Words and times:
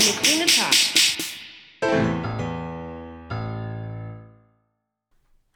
eine 0.00 0.12
grüne 0.22 0.46
Tat. 0.46 0.76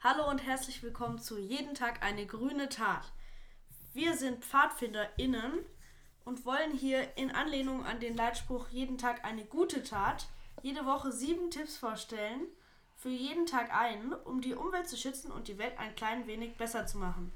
Hallo 0.01 0.29
und 0.29 0.45
herzlich 0.45 0.83
willkommen 0.83 1.17
zu 1.17 1.39
Jeden 1.39 1.73
Tag 1.73 2.03
eine 2.03 2.27
grüne 2.27 2.69
Tat. 2.69 3.11
Wir 3.93 4.15
sind 4.15 4.45
PfadfinderInnen 4.45 5.65
und 6.25 6.45
wollen 6.45 6.73
hier 6.73 7.17
in 7.17 7.31
Anlehnung 7.31 7.85
an 7.85 7.99
den 7.99 8.15
Leitspruch 8.15 8.69
Jeden 8.69 8.99
Tag 8.99 9.25
eine 9.25 9.45
gute 9.45 9.81
Tat 9.81 10.27
jede 10.61 10.85
Woche 10.85 11.11
sieben 11.11 11.49
Tipps 11.49 11.77
vorstellen, 11.77 12.41
für 12.97 13.09
jeden 13.09 13.47
Tag 13.47 13.75
einen, 13.75 14.13
um 14.13 14.41
die 14.41 14.53
Umwelt 14.53 14.87
zu 14.87 14.95
schützen 14.95 15.31
und 15.31 15.47
die 15.47 15.57
Welt 15.57 15.73
ein 15.79 15.95
klein 15.95 16.27
wenig 16.27 16.55
besser 16.55 16.85
zu 16.85 16.99
machen. 16.99 17.31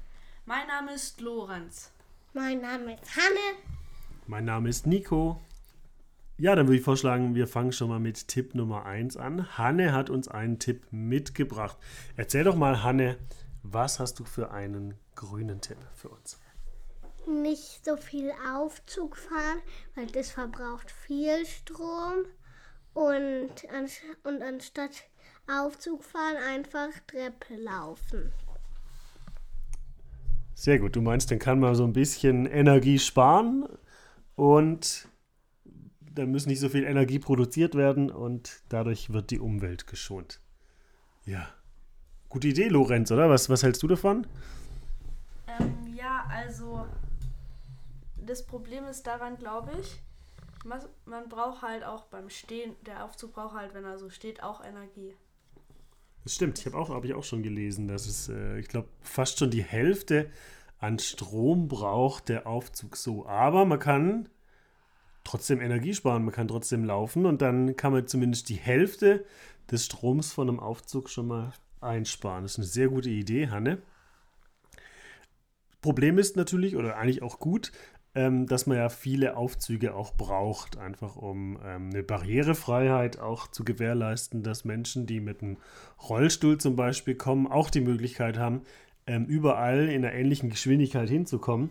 Mein 0.46 0.68
Name 0.68 0.94
ist 0.94 1.20
Lorenz. 1.20 1.90
Mein 2.34 2.60
Name 2.60 2.94
ist 2.94 3.16
Hanne. 3.16 3.58
Mein 4.28 4.44
Name 4.44 4.68
ist 4.68 4.86
Nico. 4.86 5.40
Ja, 6.40 6.56
dann 6.56 6.68
würde 6.68 6.78
ich 6.78 6.82
vorschlagen, 6.82 7.34
wir 7.34 7.46
fangen 7.46 7.70
schon 7.70 7.90
mal 7.90 8.00
mit 8.00 8.28
Tipp 8.28 8.54
Nummer 8.54 8.86
1 8.86 9.18
an. 9.18 9.58
Hanne 9.58 9.92
hat 9.92 10.08
uns 10.08 10.26
einen 10.26 10.58
Tipp 10.58 10.86
mitgebracht. 10.90 11.76
Erzähl 12.16 12.44
doch 12.44 12.56
mal, 12.56 12.82
Hanne, 12.82 13.18
was 13.62 14.00
hast 14.00 14.18
du 14.18 14.24
für 14.24 14.50
einen 14.50 14.94
grünen 15.16 15.60
Tipp 15.60 15.76
für 15.94 16.08
uns? 16.08 16.40
Nicht 17.26 17.84
so 17.84 17.98
viel 17.98 18.32
Aufzug 18.56 19.18
fahren, 19.18 19.60
weil 19.94 20.06
das 20.06 20.30
verbraucht 20.30 20.90
viel 20.90 21.44
Strom. 21.44 22.24
Und, 22.94 23.50
und 24.24 24.42
anstatt 24.42 24.92
Aufzug 25.46 26.02
fahren, 26.02 26.38
einfach 26.48 26.88
Treppe 27.06 27.56
laufen. 27.56 28.32
Sehr 30.54 30.78
gut. 30.78 30.96
Du 30.96 31.02
meinst, 31.02 31.30
dann 31.30 31.38
kann 31.38 31.60
man 31.60 31.74
so 31.74 31.84
ein 31.84 31.92
bisschen 31.92 32.46
Energie 32.46 32.98
sparen 32.98 33.68
und 34.36 35.06
dann 36.20 36.30
muss 36.30 36.46
nicht 36.46 36.60
so 36.60 36.68
viel 36.68 36.84
Energie 36.84 37.18
produziert 37.18 37.74
werden 37.74 38.10
und 38.10 38.62
dadurch 38.68 39.10
wird 39.10 39.30
die 39.30 39.40
Umwelt 39.40 39.86
geschont. 39.86 40.40
Ja. 41.24 41.48
Gute 42.28 42.48
Idee, 42.48 42.68
Lorenz, 42.68 43.10
oder? 43.10 43.30
Was, 43.30 43.48
was 43.48 43.62
hältst 43.62 43.82
du 43.82 43.88
davon? 43.88 44.26
Ähm, 45.48 45.94
ja, 45.96 46.26
also 46.28 46.86
das 48.16 48.44
Problem 48.44 48.84
ist 48.84 49.06
daran, 49.06 49.36
glaube 49.38 49.70
ich, 49.80 50.00
man, 50.64 50.80
man 51.06 51.28
braucht 51.28 51.62
halt 51.62 51.84
auch 51.84 52.04
beim 52.04 52.28
Stehen, 52.28 52.76
der 52.86 53.04
Aufzug 53.04 53.32
braucht 53.32 53.56
halt, 53.56 53.72
wenn 53.74 53.84
er 53.84 53.98
so 53.98 54.10
steht, 54.10 54.42
auch 54.42 54.62
Energie. 54.62 55.14
Das 56.22 56.34
stimmt, 56.34 56.58
ich 56.58 56.66
habe 56.66 56.76
auch, 56.76 56.90
hab 56.90 57.04
ich 57.04 57.14
auch 57.14 57.24
schon 57.24 57.42
gelesen, 57.42 57.88
dass 57.88 58.06
es, 58.06 58.28
äh, 58.28 58.58
ich 58.58 58.68
glaube, 58.68 58.88
fast 59.00 59.38
schon 59.38 59.50
die 59.50 59.62
Hälfte 59.62 60.30
an 60.78 60.98
Strom 60.98 61.68
braucht 61.68 62.28
der 62.28 62.46
Aufzug 62.46 62.96
so. 62.96 63.26
Aber 63.26 63.64
man 63.64 63.78
kann 63.78 64.28
trotzdem 65.24 65.60
Energie 65.60 65.94
sparen, 65.94 66.24
man 66.24 66.34
kann 66.34 66.48
trotzdem 66.48 66.84
laufen 66.84 67.26
und 67.26 67.42
dann 67.42 67.76
kann 67.76 67.92
man 67.92 68.06
zumindest 68.06 68.48
die 68.48 68.56
Hälfte 68.56 69.24
des 69.70 69.86
Stroms 69.86 70.32
von 70.32 70.48
einem 70.48 70.60
Aufzug 70.60 71.08
schon 71.08 71.28
mal 71.28 71.52
einsparen. 71.80 72.42
Das 72.42 72.52
ist 72.52 72.58
eine 72.58 72.66
sehr 72.66 72.88
gute 72.88 73.10
Idee, 73.10 73.48
Hanne. 73.48 73.82
Problem 75.80 76.18
ist 76.18 76.36
natürlich, 76.36 76.76
oder 76.76 76.96
eigentlich 76.96 77.22
auch 77.22 77.38
gut, 77.38 77.72
ähm, 78.14 78.46
dass 78.46 78.66
man 78.66 78.76
ja 78.76 78.88
viele 78.88 79.36
Aufzüge 79.36 79.94
auch 79.94 80.14
braucht, 80.14 80.76
einfach 80.76 81.16
um 81.16 81.58
ähm, 81.64 81.90
eine 81.90 82.02
Barrierefreiheit 82.02 83.18
auch 83.18 83.46
zu 83.46 83.64
gewährleisten, 83.64 84.42
dass 84.42 84.64
Menschen, 84.64 85.06
die 85.06 85.20
mit 85.20 85.42
einem 85.42 85.58
Rollstuhl 86.08 86.58
zum 86.58 86.76
Beispiel 86.76 87.14
kommen, 87.14 87.46
auch 87.46 87.70
die 87.70 87.80
Möglichkeit 87.80 88.36
haben, 88.36 88.62
ähm, 89.06 89.26
überall 89.26 89.88
in 89.88 90.04
einer 90.04 90.12
ähnlichen 90.12 90.50
Geschwindigkeit 90.50 91.08
hinzukommen. 91.08 91.70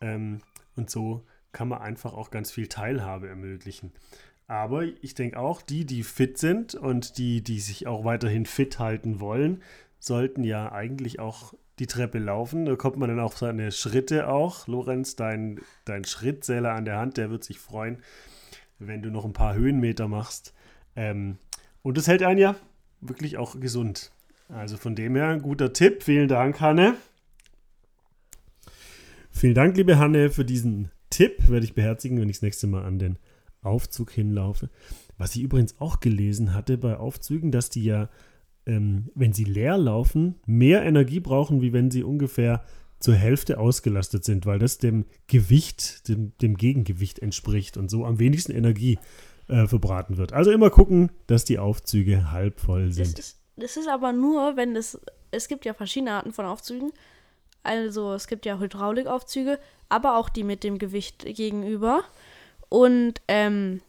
Und 0.00 0.90
so 0.90 1.22
kann 1.52 1.68
man 1.68 1.80
einfach 1.80 2.14
auch 2.14 2.30
ganz 2.30 2.50
viel 2.50 2.66
Teilhabe 2.66 3.28
ermöglichen. 3.28 3.92
Aber 4.46 4.84
ich 4.84 5.14
denke 5.14 5.38
auch, 5.38 5.62
die, 5.62 5.84
die 5.84 6.02
fit 6.02 6.38
sind 6.38 6.74
und 6.74 7.16
die, 7.18 7.42
die 7.42 7.60
sich 7.60 7.86
auch 7.86 8.04
weiterhin 8.04 8.44
fit 8.44 8.78
halten 8.78 9.20
wollen, 9.20 9.62
sollten 9.98 10.44
ja 10.44 10.72
eigentlich 10.72 11.20
auch 11.20 11.54
die 11.78 11.86
Treppe 11.86 12.18
laufen. 12.18 12.64
Da 12.64 12.76
kommt 12.76 12.96
man 12.96 13.08
dann 13.08 13.20
auf 13.20 13.38
seine 13.38 13.72
Schritte 13.72 14.28
auch. 14.28 14.66
Lorenz, 14.66 15.16
dein, 15.16 15.60
dein 15.84 16.04
Schrittzähler 16.04 16.72
an 16.72 16.84
der 16.84 16.98
Hand, 16.98 17.16
der 17.16 17.30
wird 17.30 17.44
sich 17.44 17.58
freuen, 17.58 17.98
wenn 18.78 19.02
du 19.02 19.10
noch 19.10 19.24
ein 19.24 19.32
paar 19.32 19.54
Höhenmeter 19.54 20.08
machst. 20.08 20.52
Ähm, 20.96 21.38
und 21.82 21.96
das 21.96 22.08
hält 22.08 22.22
einen 22.22 22.38
ja 22.38 22.56
wirklich 23.00 23.38
auch 23.38 23.58
gesund. 23.58 24.12
Also 24.48 24.76
von 24.76 24.94
dem 24.94 25.16
her, 25.16 25.28
ein 25.28 25.42
guter 25.42 25.72
Tipp. 25.72 26.02
Vielen 26.02 26.28
Dank, 26.28 26.60
Hanne. 26.60 26.94
Vielen 29.30 29.54
Dank, 29.54 29.76
liebe 29.76 29.98
Hanne, 29.98 30.30
für 30.30 30.44
diesen 30.44 30.90
Tipp. 31.12 31.48
Werde 31.48 31.64
ich 31.64 31.74
beherzigen, 31.74 32.20
wenn 32.20 32.28
ich 32.28 32.36
das 32.36 32.42
nächste 32.42 32.66
Mal 32.66 32.84
an 32.84 32.98
den 32.98 33.18
Aufzug 33.62 34.10
hinlaufe. 34.10 34.70
Was 35.18 35.36
ich 35.36 35.42
übrigens 35.42 35.78
auch 35.78 36.00
gelesen 36.00 36.54
hatte 36.54 36.78
bei 36.78 36.96
Aufzügen, 36.96 37.52
dass 37.52 37.70
die 37.70 37.84
ja 37.84 38.08
ähm, 38.66 39.10
wenn 39.14 39.32
sie 39.32 39.44
leer 39.44 39.78
laufen, 39.78 40.36
mehr 40.46 40.82
Energie 40.82 41.20
brauchen, 41.20 41.62
wie 41.62 41.72
wenn 41.72 41.90
sie 41.90 42.02
ungefähr 42.02 42.64
zur 42.98 43.14
Hälfte 43.14 43.58
ausgelastet 43.58 44.24
sind, 44.24 44.46
weil 44.46 44.58
das 44.58 44.78
dem 44.78 45.06
Gewicht, 45.26 46.08
dem, 46.08 46.32
dem 46.38 46.56
Gegengewicht 46.56 47.18
entspricht 47.18 47.76
und 47.76 47.90
so 47.90 48.04
am 48.04 48.20
wenigsten 48.20 48.52
Energie 48.52 48.98
äh, 49.48 49.66
verbraten 49.66 50.16
wird. 50.16 50.32
Also 50.32 50.52
immer 50.52 50.70
gucken, 50.70 51.10
dass 51.26 51.44
die 51.44 51.58
Aufzüge 51.58 52.30
halb 52.30 52.60
voll 52.60 52.92
sind. 52.92 53.18
Das 53.18 53.26
ist, 53.26 53.40
das 53.56 53.76
ist 53.76 53.88
aber 53.88 54.12
nur, 54.12 54.56
wenn 54.56 54.76
es, 54.76 55.00
es 55.32 55.48
gibt 55.48 55.64
ja 55.64 55.74
verschiedene 55.74 56.12
Arten 56.12 56.32
von 56.32 56.46
Aufzügen. 56.46 56.92
Also 57.62 58.12
es 58.14 58.26
gibt 58.26 58.46
ja 58.46 58.58
Hydraulikaufzüge, 58.58 59.58
aber 59.88 60.16
auch 60.16 60.28
die 60.28 60.44
mit 60.44 60.64
dem 60.64 60.78
Gewicht 60.78 61.24
gegenüber. 61.24 62.02
Und 62.68 63.20
ähm, 63.28 63.82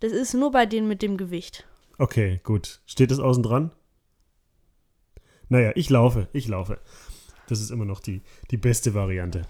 das 0.00 0.12
ist 0.12 0.34
nur 0.34 0.50
bei 0.50 0.66
denen 0.66 0.88
mit 0.88 1.02
dem 1.02 1.16
Gewicht. 1.16 1.66
Okay, 1.98 2.40
gut. 2.44 2.80
Steht 2.86 3.10
das 3.10 3.18
außen 3.18 3.42
dran? 3.42 3.72
Naja, 5.48 5.72
ich 5.74 5.90
laufe, 5.90 6.28
ich 6.32 6.46
laufe. 6.46 6.78
Das 7.48 7.60
ist 7.60 7.70
immer 7.70 7.84
noch 7.84 8.00
die, 8.00 8.22
die 8.50 8.56
beste 8.56 8.94
Variante. 8.94 9.42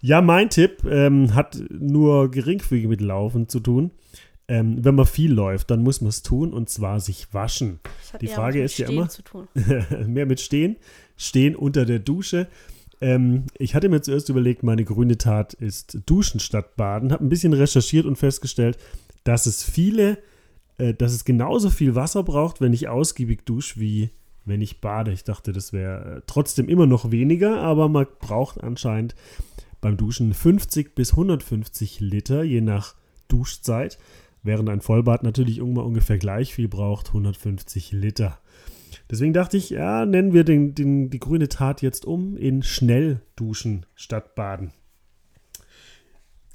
Ja, 0.00 0.20
mein 0.20 0.50
Tipp 0.50 0.84
ähm, 0.84 1.34
hat 1.34 1.60
nur 1.70 2.30
geringfügig 2.30 2.88
mit 2.88 3.00
Laufen 3.00 3.48
zu 3.48 3.60
tun. 3.60 3.92
Ähm, 4.48 4.84
wenn 4.84 4.94
man 4.94 5.06
viel 5.06 5.32
läuft, 5.32 5.70
dann 5.70 5.82
muss 5.82 6.00
man 6.00 6.08
es 6.08 6.22
tun 6.22 6.52
und 6.52 6.68
zwar 6.68 7.00
sich 7.00 7.32
waschen. 7.32 7.80
Die 8.20 8.26
Frage 8.26 8.62
ist 8.62 8.78
ja 8.78 8.88
immer 8.88 9.08
mehr 10.06 10.26
mit 10.26 10.40
Stehen, 10.40 10.76
Stehen 11.16 11.54
unter 11.54 11.84
der 11.84 12.00
Dusche. 12.00 12.48
Ähm, 13.02 13.46
ich 13.58 13.74
hatte 13.74 13.88
mir 13.88 14.00
zuerst 14.00 14.28
überlegt, 14.28 14.62
meine 14.62 14.84
grüne 14.84 15.18
Tat 15.18 15.54
ist 15.54 15.98
Duschen 16.06 16.38
statt 16.38 16.76
Baden. 16.76 17.12
Habe 17.12 17.24
ein 17.24 17.28
bisschen 17.28 17.52
recherchiert 17.52 18.06
und 18.06 18.16
festgestellt, 18.16 18.78
dass 19.24 19.46
es 19.46 19.64
viele, 19.64 20.18
äh, 20.78 20.94
dass 20.94 21.12
es 21.12 21.24
genauso 21.24 21.68
viel 21.68 21.96
Wasser 21.96 22.22
braucht, 22.22 22.60
wenn 22.60 22.72
ich 22.72 22.88
ausgiebig 22.88 23.44
dusche, 23.44 23.80
wie 23.80 24.10
wenn 24.44 24.62
ich 24.62 24.80
bade. 24.80 25.12
Ich 25.12 25.24
dachte, 25.24 25.52
das 25.52 25.72
wäre 25.72 26.18
äh, 26.18 26.20
trotzdem 26.28 26.68
immer 26.68 26.86
noch 26.86 27.10
weniger, 27.10 27.60
aber 27.60 27.88
man 27.88 28.06
braucht 28.20 28.62
anscheinend 28.62 29.16
beim 29.80 29.96
Duschen 29.96 30.32
50 30.32 30.94
bis 30.94 31.10
150 31.10 31.98
Liter, 31.98 32.44
je 32.44 32.60
nach 32.60 32.94
Duschzeit, 33.26 33.98
während 34.44 34.68
ein 34.68 34.80
Vollbad 34.80 35.24
natürlich 35.24 35.60
ungefähr 35.60 36.18
gleich 36.18 36.54
viel 36.54 36.68
braucht, 36.68 37.08
150 37.08 37.90
Liter. 37.90 38.38
Deswegen 39.10 39.32
dachte 39.32 39.56
ich, 39.56 39.70
ja, 39.70 40.06
nennen 40.06 40.32
wir 40.32 40.44
den, 40.44 40.74
den, 40.74 41.10
die 41.10 41.20
grüne 41.20 41.48
Tat 41.48 41.82
jetzt 41.82 42.04
um 42.04 42.36
in 42.36 42.62
Schnellduschen 42.62 43.86
statt 43.94 44.34
Baden. 44.34 44.72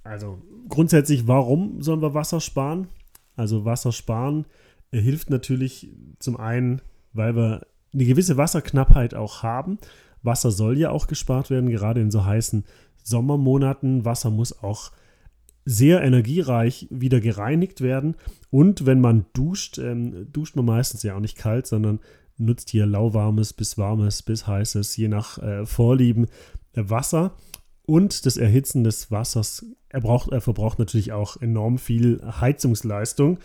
Also 0.04 0.42
grundsätzlich, 0.70 1.28
warum 1.28 1.82
sollen 1.82 2.02
wir 2.02 2.14
Wasser 2.14 2.40
sparen? 2.40 2.88
Also 3.36 3.66
Wasser 3.66 3.92
sparen 3.92 4.46
äh, 4.92 5.00
hilft 5.00 5.30
natürlich 5.30 5.94
zum 6.20 6.38
einen, 6.38 6.82
weil 7.14 7.36
wir 7.36 7.68
eine 7.94 8.06
gewisse 8.06 8.38
Wasserknappheit 8.38 9.14
auch 9.14 9.44
haben. 9.44 9.78
Wasser 10.24 10.52
soll 10.52 10.78
ja 10.78 10.92
auch 10.92 11.08
gespart 11.08 11.50
werden, 11.50 11.70
gerade 11.70 12.02
in 12.02 12.12
so 12.12 12.26
heißen 12.26 12.64
Sommermonaten. 13.04 14.06
Wasser 14.06 14.30
muss 14.32 14.64
auch 14.64 14.92
sehr 15.66 16.02
energiereich 16.02 16.88
wieder 16.90 17.20
gereinigt 17.20 17.82
werden. 17.82 18.16
Und 18.50 18.86
wenn 18.86 19.02
man 19.02 19.26
duscht, 19.34 19.78
ähm, 19.78 20.32
duscht 20.32 20.56
man 20.56 20.66
meistens 20.66 21.04
ja 21.04 21.16
auch 21.16 21.20
nicht 21.20 21.38
kalt, 21.38 21.68
sondern 21.68 22.00
nutzt 22.38 22.70
hier 22.70 22.86
lauwarmes 22.86 23.54
bis 23.54 23.78
warmes 23.78 24.24
bis 24.24 24.48
heißes, 24.48 24.96
je 24.98 25.08
nach 25.08 25.38
äh, 25.40 25.66
Vorlieben, 25.66 26.28
äh, 26.74 26.84
Wasser. 26.86 27.34
Und 27.86 28.26
das 28.26 28.38
Erhitzen 28.38 28.84
des 28.84 29.12
Wassers 29.12 29.66
er 29.90 30.02
braucht, 30.02 30.32
er 30.32 30.42
verbraucht 30.42 30.80
natürlich 30.80 31.12
auch 31.12 31.38
enorm 31.38 31.78
viel 31.78 32.22
Heizungsleistung. 32.24 33.40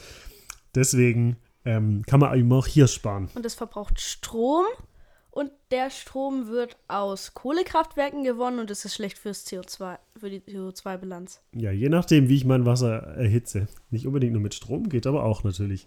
Deswegen 0.74 1.36
ähm, 1.64 2.02
kann 2.06 2.20
man 2.20 2.36
eben 2.38 2.52
auch 2.52 2.66
hier 2.66 2.88
sparen. 2.88 3.28
Und 3.34 3.46
es 3.46 3.54
verbraucht 3.54 4.00
Strom 4.00 4.64
und 5.30 5.50
der 5.70 5.90
Strom 5.90 6.48
wird 6.48 6.76
aus 6.88 7.34
Kohlekraftwerken 7.34 8.24
gewonnen 8.24 8.58
und 8.58 8.70
das 8.70 8.84
ist 8.84 8.94
schlecht 8.94 9.18
fürs 9.18 9.46
CO2, 9.46 9.98
für 10.18 10.30
die 10.30 10.40
CO2-Bilanz. 10.40 11.40
Ja, 11.54 11.70
je 11.70 11.88
nachdem, 11.88 12.28
wie 12.28 12.36
ich 12.36 12.44
mein 12.44 12.66
Wasser 12.66 12.98
erhitze. 13.16 13.68
Nicht 13.90 14.06
unbedingt 14.06 14.32
nur 14.32 14.42
mit 14.42 14.54
Strom, 14.54 14.88
geht 14.88 15.06
aber 15.06 15.24
auch 15.24 15.44
natürlich. 15.44 15.86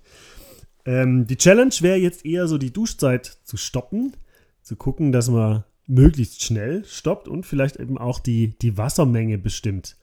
Ähm, 0.85 1.27
die 1.27 1.37
Challenge 1.37 1.73
wäre 1.81 1.97
jetzt 1.97 2.25
eher 2.25 2.47
so 2.47 2.57
die 2.57 2.71
Duschzeit 2.71 3.37
zu 3.43 3.57
stoppen, 3.57 4.13
zu 4.61 4.75
gucken, 4.75 5.11
dass 5.11 5.29
man 5.29 5.63
möglichst 5.87 6.43
schnell 6.43 6.83
stoppt 6.85 7.27
und 7.27 7.45
vielleicht 7.45 7.77
eben 7.77 7.97
auch 7.97 8.19
die, 8.19 8.57
die 8.59 8.77
Wassermenge 8.77 9.37
bestimmt, 9.37 9.97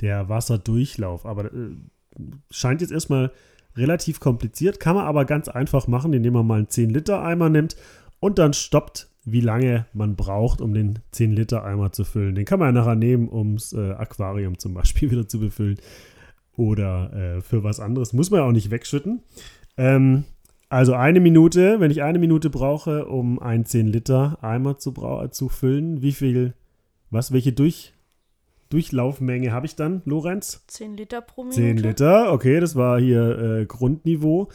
der 0.00 0.28
Wasserdurchlauf. 0.28 1.26
Aber 1.26 1.46
äh, 1.46 1.70
scheint 2.50 2.80
jetzt 2.80 2.92
erstmal 2.92 3.32
relativ 3.76 4.20
kompliziert, 4.20 4.80
kann 4.80 4.96
man 4.96 5.06
aber 5.06 5.24
ganz 5.24 5.48
einfach 5.48 5.86
machen, 5.86 6.12
indem 6.12 6.34
man 6.34 6.46
mal 6.46 6.58
einen 6.58 6.66
10-Liter-Eimer 6.68 7.48
nimmt 7.48 7.76
und 8.20 8.38
dann 8.38 8.52
stoppt, 8.52 9.08
wie 9.24 9.40
lange 9.40 9.86
man 9.92 10.16
braucht, 10.16 10.60
um 10.60 10.74
den 10.74 11.00
10-Liter-Eimer 11.14 11.92
zu 11.92 12.04
füllen. 12.04 12.34
Den 12.34 12.44
kann 12.44 12.58
man 12.58 12.68
ja 12.74 12.80
nachher 12.80 12.94
nehmen, 12.94 13.28
ums 13.30 13.72
äh, 13.72 13.92
Aquarium 13.92 14.58
zum 14.58 14.74
Beispiel 14.74 15.10
wieder 15.10 15.26
zu 15.26 15.40
befüllen 15.40 15.78
oder 16.56 17.12
äh, 17.12 17.40
für 17.40 17.64
was 17.64 17.80
anderes. 17.80 18.12
Muss 18.12 18.30
man 18.30 18.40
ja 18.40 18.46
auch 18.46 18.52
nicht 18.52 18.70
wegschütten. 18.70 19.22
Ähm, 19.76 20.24
also 20.68 20.94
eine 20.94 21.20
Minute, 21.20 21.78
wenn 21.80 21.90
ich 21.90 22.02
eine 22.02 22.18
Minute 22.18 22.50
brauche, 22.50 23.06
um 23.06 23.38
einen 23.38 23.64
10 23.64 23.86
Liter 23.86 24.38
Eimer 24.42 24.78
zu, 24.78 24.92
zu 25.30 25.48
füllen, 25.48 26.02
wie 26.02 26.12
viel, 26.12 26.54
was, 27.10 27.32
welche 27.32 27.52
Durch, 27.52 27.92
Durchlaufmenge 28.70 29.52
habe 29.52 29.66
ich 29.66 29.76
dann, 29.76 30.02
Lorenz? 30.04 30.64
10 30.66 30.96
Liter 30.96 31.20
pro 31.20 31.44
Minute. 31.44 31.60
10 31.60 31.76
Liter, 31.76 32.32
okay, 32.32 32.58
das 32.60 32.74
war 32.74 32.98
hier 32.98 33.38
äh, 33.38 33.66
Grundniveau. 33.66 34.48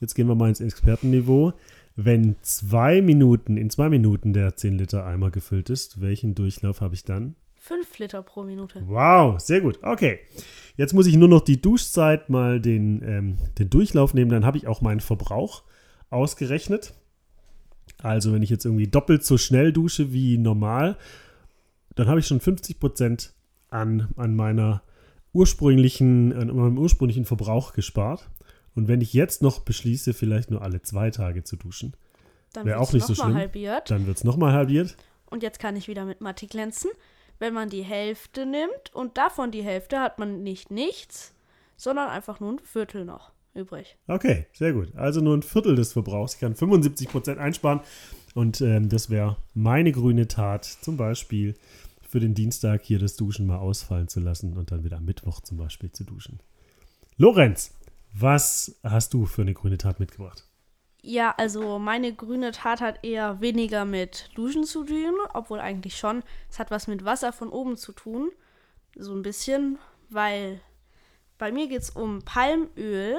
Jetzt 0.00 0.14
gehen 0.14 0.28
wir 0.28 0.34
mal 0.34 0.48
ins 0.48 0.60
Expertenniveau. 0.60 1.54
Wenn 1.96 2.36
zwei 2.42 3.02
Minuten, 3.02 3.56
in 3.56 3.70
zwei 3.70 3.88
Minuten 3.88 4.32
der 4.32 4.56
10 4.56 4.78
Liter 4.78 5.06
Eimer 5.06 5.30
gefüllt 5.30 5.70
ist, 5.70 6.00
welchen 6.00 6.34
Durchlauf 6.34 6.80
habe 6.80 6.94
ich 6.94 7.04
dann? 7.04 7.36
5 7.64 7.98
Liter 7.98 8.22
pro 8.22 8.44
Minute. 8.44 8.82
Wow, 8.86 9.40
sehr 9.40 9.62
gut. 9.62 9.78
Okay. 9.82 10.20
Jetzt 10.76 10.92
muss 10.92 11.06
ich 11.06 11.16
nur 11.16 11.28
noch 11.28 11.40
die 11.40 11.62
Duschzeit 11.62 12.28
mal 12.28 12.60
den, 12.60 13.02
ähm, 13.02 13.38
den 13.58 13.70
Durchlauf 13.70 14.12
nehmen. 14.12 14.30
Dann 14.30 14.44
habe 14.44 14.58
ich 14.58 14.66
auch 14.66 14.82
meinen 14.82 15.00
Verbrauch 15.00 15.62
ausgerechnet. 16.10 16.92
Also 18.02 18.34
wenn 18.34 18.42
ich 18.42 18.50
jetzt 18.50 18.66
irgendwie 18.66 18.88
doppelt 18.88 19.24
so 19.24 19.38
schnell 19.38 19.72
dusche 19.72 20.12
wie 20.12 20.36
normal, 20.36 20.98
dann 21.94 22.06
habe 22.06 22.20
ich 22.20 22.26
schon 22.26 22.40
50 22.40 22.78
Prozent 22.78 23.32
an, 23.70 24.08
an 24.16 24.36
meiner 24.36 24.82
ursprünglichen, 25.32 26.34
an 26.34 26.48
meinem 26.48 26.76
ursprünglichen 26.76 27.24
Verbrauch 27.24 27.72
gespart. 27.72 28.28
Und 28.74 28.88
wenn 28.88 29.00
ich 29.00 29.14
jetzt 29.14 29.40
noch 29.40 29.60
beschließe, 29.60 30.12
vielleicht 30.12 30.50
nur 30.50 30.60
alle 30.60 30.82
zwei 30.82 31.10
Tage 31.10 31.44
zu 31.44 31.56
duschen, 31.56 31.94
wäre 32.62 32.78
auch 32.78 32.92
nicht 32.92 33.06
so 33.06 33.14
schlimm. 33.14 33.34
Halbiert. 33.34 33.90
Dann 33.90 34.06
wird 34.06 34.18
es 34.18 34.24
nochmal 34.24 34.52
halbiert. 34.52 34.96
Und 35.30 35.42
jetzt 35.42 35.60
kann 35.60 35.76
ich 35.76 35.88
wieder 35.88 36.04
mit 36.04 36.20
Mathe 36.20 36.46
glänzen 36.46 36.90
wenn 37.44 37.52
man 37.52 37.68
die 37.68 37.82
Hälfte 37.82 38.46
nimmt 38.46 38.94
und 38.94 39.18
davon 39.18 39.50
die 39.50 39.62
Hälfte 39.62 40.00
hat 40.00 40.18
man 40.18 40.42
nicht 40.42 40.70
nichts, 40.70 41.34
sondern 41.76 42.08
einfach 42.08 42.40
nur 42.40 42.54
ein 42.54 42.58
Viertel 42.58 43.04
noch 43.04 43.32
übrig. 43.52 43.98
Okay, 44.06 44.46
sehr 44.54 44.72
gut. 44.72 44.96
Also 44.96 45.20
nur 45.20 45.36
ein 45.36 45.42
Viertel 45.42 45.76
des 45.76 45.92
Verbrauchs. 45.92 46.34
Ich 46.34 46.40
kann 46.40 46.54
75 46.54 47.06
Prozent 47.10 47.38
einsparen 47.38 47.80
und 48.34 48.62
ähm, 48.62 48.88
das 48.88 49.10
wäre 49.10 49.36
meine 49.52 49.92
grüne 49.92 50.26
Tat, 50.26 50.64
zum 50.64 50.96
Beispiel 50.96 51.54
für 52.08 52.18
den 52.18 52.32
Dienstag 52.32 52.80
hier 52.82 52.98
das 52.98 53.14
Duschen 53.14 53.46
mal 53.46 53.58
ausfallen 53.58 54.08
zu 54.08 54.20
lassen 54.20 54.56
und 54.56 54.70
dann 54.70 54.82
wieder 54.82 54.96
am 54.96 55.04
Mittwoch 55.04 55.42
zum 55.42 55.58
Beispiel 55.58 55.92
zu 55.92 56.04
duschen. 56.04 56.40
Lorenz, 57.18 57.74
was 58.14 58.80
hast 58.82 59.12
du 59.12 59.26
für 59.26 59.42
eine 59.42 59.52
grüne 59.52 59.76
Tat 59.76 60.00
mitgebracht? 60.00 60.48
Ja, 61.06 61.34
also 61.36 61.78
meine 61.78 62.14
grüne 62.14 62.50
Tat 62.52 62.80
hat 62.80 63.04
eher 63.04 63.38
weniger 63.42 63.84
mit 63.84 64.30
Duschen 64.36 64.64
zu 64.64 64.84
tun, 64.84 65.14
obwohl 65.34 65.60
eigentlich 65.60 65.98
schon. 65.98 66.22
Es 66.48 66.58
hat 66.58 66.70
was 66.70 66.86
mit 66.86 67.04
Wasser 67.04 67.30
von 67.30 67.50
oben 67.50 67.76
zu 67.76 67.92
tun. 67.92 68.30
So 68.96 69.12
ein 69.12 69.20
bisschen, 69.20 69.78
weil 70.08 70.62
bei 71.36 71.52
mir 71.52 71.68
geht 71.68 71.82
es 71.82 71.90
um 71.90 72.22
Palmöl. 72.22 73.18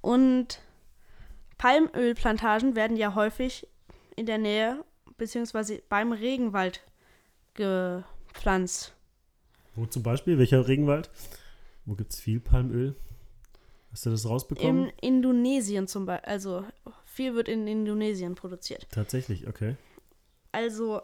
Und 0.00 0.62
Palmölplantagen 1.58 2.74
werden 2.74 2.96
ja 2.96 3.14
häufig 3.14 3.68
in 4.16 4.24
der 4.24 4.38
Nähe 4.38 4.82
bzw. 5.18 5.82
beim 5.90 6.12
Regenwald 6.12 6.80
gepflanzt. 7.52 8.94
Wo 9.74 9.84
zum 9.84 10.02
Beispiel? 10.02 10.38
Welcher 10.38 10.66
Regenwald? 10.66 11.10
Wo 11.84 11.94
gibt 11.94 12.14
es 12.14 12.20
viel 12.20 12.40
Palmöl? 12.40 12.96
Hast 13.94 14.06
du 14.06 14.10
das 14.10 14.28
rausbekommen? 14.28 14.88
In 14.88 15.14
Indonesien 15.14 15.86
zum 15.86 16.04
Beispiel. 16.04 16.28
Also 16.28 16.64
viel 17.04 17.36
wird 17.36 17.48
in 17.48 17.68
Indonesien 17.68 18.34
produziert. 18.34 18.88
Tatsächlich, 18.90 19.46
okay. 19.46 19.76
Also 20.50 21.00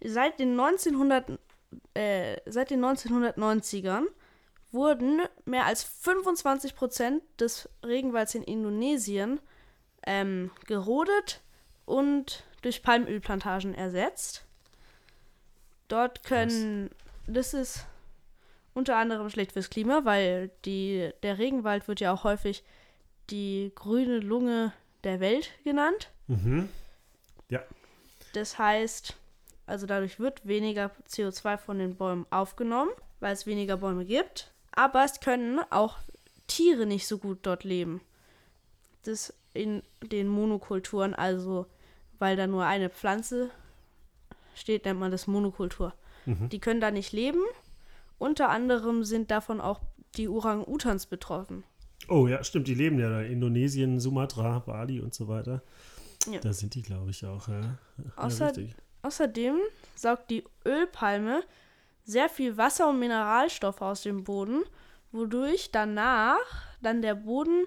seit 0.00 0.38
den 0.38 0.52
1900 0.52 1.40
äh, 1.94 2.36
seit 2.46 2.70
den 2.70 2.84
1990ern 2.84 4.04
wurden 4.70 5.22
mehr 5.44 5.66
als 5.66 5.82
25 5.82 6.76
Prozent 6.76 7.24
des 7.40 7.68
Regenwalds 7.84 8.36
in 8.36 8.44
Indonesien 8.44 9.40
ähm, 10.06 10.52
gerodet 10.66 11.42
und 11.84 12.44
durch 12.62 12.84
Palmölplantagen 12.84 13.74
ersetzt. 13.74 14.44
Dort 15.88 16.22
können, 16.22 16.90
Krass. 16.90 17.24
das 17.26 17.54
ist 17.54 17.86
unter 18.74 18.96
anderem 18.96 19.28
schlecht 19.30 19.52
fürs 19.52 19.70
Klima, 19.70 20.04
weil 20.04 20.50
die, 20.64 21.10
der 21.22 21.38
Regenwald 21.38 21.88
wird 21.88 22.00
ja 22.00 22.12
auch 22.12 22.24
häufig 22.24 22.62
die 23.30 23.72
grüne 23.74 24.18
Lunge 24.18 24.72
der 25.04 25.20
Welt 25.20 25.50
genannt. 25.64 26.10
Mhm. 26.28 26.68
Ja. 27.48 27.62
Das 28.32 28.58
heißt, 28.58 29.16
also 29.66 29.86
dadurch 29.86 30.20
wird 30.20 30.46
weniger 30.46 30.90
CO2 31.08 31.56
von 31.58 31.78
den 31.78 31.96
Bäumen 31.96 32.26
aufgenommen, 32.30 32.90
weil 33.18 33.32
es 33.32 33.46
weniger 33.46 33.78
Bäume 33.78 34.04
gibt. 34.04 34.52
Aber 34.72 35.04
es 35.04 35.20
können 35.20 35.60
auch 35.70 35.98
Tiere 36.46 36.86
nicht 36.86 37.06
so 37.06 37.18
gut 37.18 37.38
dort 37.42 37.64
leben. 37.64 38.00
Das 39.04 39.34
in 39.52 39.82
den 40.02 40.28
Monokulturen, 40.28 41.14
also 41.14 41.66
weil 42.18 42.36
da 42.36 42.46
nur 42.46 42.64
eine 42.64 42.90
Pflanze 42.90 43.50
steht, 44.54 44.84
nennt 44.84 45.00
man 45.00 45.10
das 45.10 45.26
Monokultur. 45.26 45.94
Mhm. 46.26 46.48
Die 46.50 46.60
können 46.60 46.80
da 46.80 46.90
nicht 46.90 47.12
leben 47.12 47.42
unter 48.20 48.50
anderem 48.50 49.02
sind 49.02 49.30
davon 49.30 49.60
auch 49.60 49.80
die 50.16 50.28
Orang-Utans 50.28 51.06
betroffen. 51.06 51.64
Oh 52.08 52.26
ja, 52.26 52.44
stimmt, 52.44 52.68
die 52.68 52.74
leben 52.74 52.98
ja 52.98 53.08
da. 53.08 53.22
Indonesien, 53.22 53.98
Sumatra, 53.98 54.60
Bali 54.60 55.00
und 55.00 55.14
so 55.14 55.26
weiter. 55.26 55.62
Ja. 56.30 56.40
Da 56.40 56.52
sind 56.52 56.74
die, 56.74 56.82
glaube 56.82 57.10
ich, 57.10 57.24
auch. 57.24 57.48
Ja. 57.48 57.78
Außer, 58.16 58.58
ja, 58.58 58.74
außerdem 59.02 59.56
saugt 59.94 60.30
die 60.30 60.44
Ölpalme 60.66 61.42
sehr 62.04 62.28
viel 62.28 62.56
Wasser 62.56 62.90
und 62.90 62.98
Mineralstoffe 62.98 63.80
aus 63.80 64.02
dem 64.02 64.24
Boden, 64.24 64.62
wodurch 65.12 65.70
danach 65.70 66.36
dann 66.82 67.02
der 67.02 67.14
Boden 67.14 67.66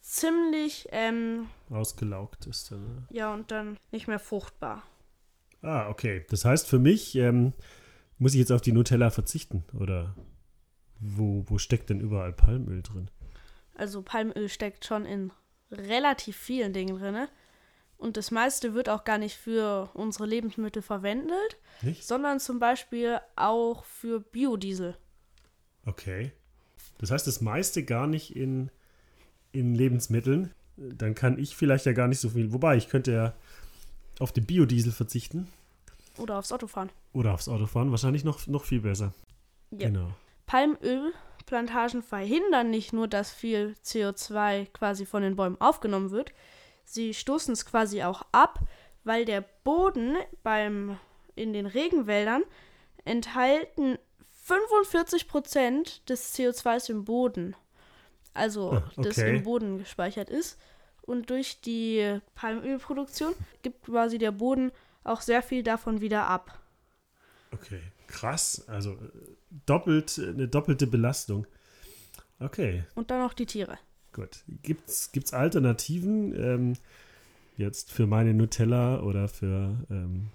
ziemlich 0.00 0.88
ähm, 0.90 1.48
ausgelaugt 1.70 2.46
ist. 2.46 2.70
Dann, 2.70 2.84
ne? 2.84 3.06
Ja, 3.10 3.32
und 3.32 3.50
dann 3.50 3.78
nicht 3.92 4.08
mehr 4.08 4.18
fruchtbar. 4.18 4.82
Ah, 5.62 5.88
okay. 5.88 6.26
Das 6.28 6.44
heißt 6.44 6.68
für 6.68 6.78
mich, 6.78 7.14
ähm, 7.16 7.54
muss 8.18 8.32
ich 8.32 8.40
jetzt 8.40 8.52
auf 8.52 8.60
die 8.60 8.72
Nutella 8.72 9.10
verzichten? 9.10 9.64
Oder 9.72 10.14
wo, 11.00 11.44
wo 11.46 11.58
steckt 11.58 11.90
denn 11.90 12.00
überall 12.00 12.32
Palmöl 12.32 12.82
drin? 12.82 13.10
Also 13.74 14.02
Palmöl 14.02 14.48
steckt 14.48 14.84
schon 14.84 15.04
in 15.04 15.32
relativ 15.70 16.36
vielen 16.36 16.72
Dingen 16.72 16.98
drin. 16.98 17.28
Und 17.98 18.16
das 18.16 18.30
meiste 18.30 18.74
wird 18.74 18.88
auch 18.88 19.04
gar 19.04 19.18
nicht 19.18 19.36
für 19.36 19.90
unsere 19.94 20.26
Lebensmittel 20.26 20.82
verwendet, 20.82 21.56
nicht? 21.82 22.04
sondern 22.04 22.40
zum 22.40 22.58
Beispiel 22.58 23.18
auch 23.36 23.84
für 23.84 24.20
Biodiesel. 24.20 24.96
Okay. 25.86 26.32
Das 26.98 27.10
heißt, 27.10 27.26
das 27.26 27.40
meiste 27.40 27.84
gar 27.84 28.06
nicht 28.06 28.36
in, 28.36 28.70
in 29.52 29.74
Lebensmitteln. 29.74 30.52
Dann 30.76 31.14
kann 31.14 31.38
ich 31.38 31.56
vielleicht 31.56 31.86
ja 31.86 31.92
gar 31.92 32.08
nicht 32.08 32.20
so 32.20 32.30
viel. 32.30 32.52
Wobei, 32.52 32.76
ich 32.76 32.88
könnte 32.88 33.12
ja 33.12 33.34
auf 34.18 34.32
den 34.32 34.44
Biodiesel 34.44 34.92
verzichten. 34.92 35.48
Oder 36.18 36.38
aufs 36.38 36.52
Autofahren. 36.52 36.90
Oder 37.16 37.32
aufs 37.32 37.48
Autofahren, 37.48 37.90
wahrscheinlich 37.90 38.24
noch, 38.24 38.46
noch 38.46 38.64
viel 38.64 38.82
besser. 38.82 39.14
Ja. 39.70 39.88
Genau. 39.88 40.10
Palmölplantagen 40.44 42.02
verhindern 42.02 42.68
nicht 42.68 42.92
nur, 42.92 43.08
dass 43.08 43.32
viel 43.32 43.74
CO2 43.82 44.66
quasi 44.66 45.06
von 45.06 45.22
den 45.22 45.34
Bäumen 45.34 45.58
aufgenommen 45.58 46.10
wird, 46.10 46.34
sie 46.84 47.14
stoßen 47.14 47.54
es 47.54 47.64
quasi 47.64 48.02
auch 48.02 48.20
ab, 48.32 48.60
weil 49.02 49.24
der 49.24 49.40
Boden 49.64 50.16
beim, 50.42 50.98
in 51.36 51.54
den 51.54 51.64
Regenwäldern 51.64 52.42
enthalten 53.06 53.96
45% 54.46 56.04
des 56.06 56.34
CO2s 56.34 56.90
im 56.90 57.06
Boden. 57.06 57.56
Also, 58.34 58.72
ah, 58.72 58.90
okay. 58.94 59.08
das 59.08 59.16
im 59.16 59.42
Boden 59.42 59.78
gespeichert 59.78 60.28
ist. 60.28 60.60
Und 61.00 61.30
durch 61.30 61.62
die 61.62 62.20
Palmölproduktion 62.34 63.34
gibt 63.62 63.86
quasi 63.86 64.18
der 64.18 64.32
Boden 64.32 64.70
auch 65.02 65.22
sehr 65.22 65.40
viel 65.40 65.62
davon 65.62 66.02
wieder 66.02 66.26
ab. 66.26 66.60
Okay, 67.52 67.80
krass. 68.06 68.64
Also 68.68 68.92
äh, 68.92 68.96
doppelt, 69.66 70.18
eine 70.18 70.48
doppelte 70.48 70.86
Belastung. 70.86 71.46
Okay. 72.38 72.84
Und 72.94 73.10
dann 73.10 73.20
noch 73.20 73.34
die 73.34 73.46
Tiere. 73.46 73.78
Gut. 74.12 74.44
Gibt 74.62 74.88
es 74.88 75.32
Alternativen 75.32 76.34
ähm, 76.34 76.72
jetzt 77.56 77.92
für 77.92 78.06
meine 78.06 78.34
Nutella 78.34 79.00
oder 79.00 79.28
für 79.28 79.76
ähm, 79.90 80.28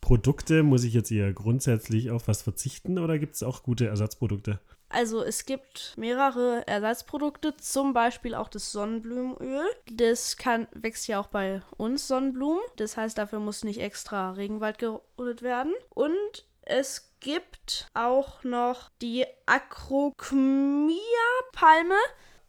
Produkte? 0.00 0.62
Muss 0.62 0.84
ich 0.84 0.94
jetzt 0.94 1.10
eher 1.10 1.32
grundsätzlich 1.32 2.10
auf 2.10 2.28
was 2.28 2.42
verzichten 2.42 2.98
oder 2.98 3.18
gibt 3.18 3.34
es 3.34 3.42
auch 3.42 3.62
gute 3.62 3.86
Ersatzprodukte? 3.86 4.60
Also 4.94 5.22
es 5.24 5.44
gibt 5.44 5.94
mehrere 5.96 6.64
Ersatzprodukte, 6.68 7.56
zum 7.56 7.92
Beispiel 7.92 8.36
auch 8.36 8.48
das 8.48 8.70
Sonnenblumenöl. 8.70 9.66
Das 9.90 10.36
kann, 10.36 10.68
wächst 10.72 11.08
ja 11.08 11.18
auch 11.18 11.26
bei 11.26 11.62
uns 11.76 12.06
Sonnenblumen. 12.06 12.62
Das 12.76 12.96
heißt, 12.96 13.18
dafür 13.18 13.40
muss 13.40 13.64
nicht 13.64 13.80
extra 13.80 14.30
Regenwald 14.30 14.78
gerodet 14.78 15.42
werden. 15.42 15.72
Und 15.90 16.46
es 16.62 17.12
gibt 17.18 17.88
auch 17.92 18.44
noch 18.44 18.90
die 19.02 19.26
Acrocmia-Palme. 19.46 21.96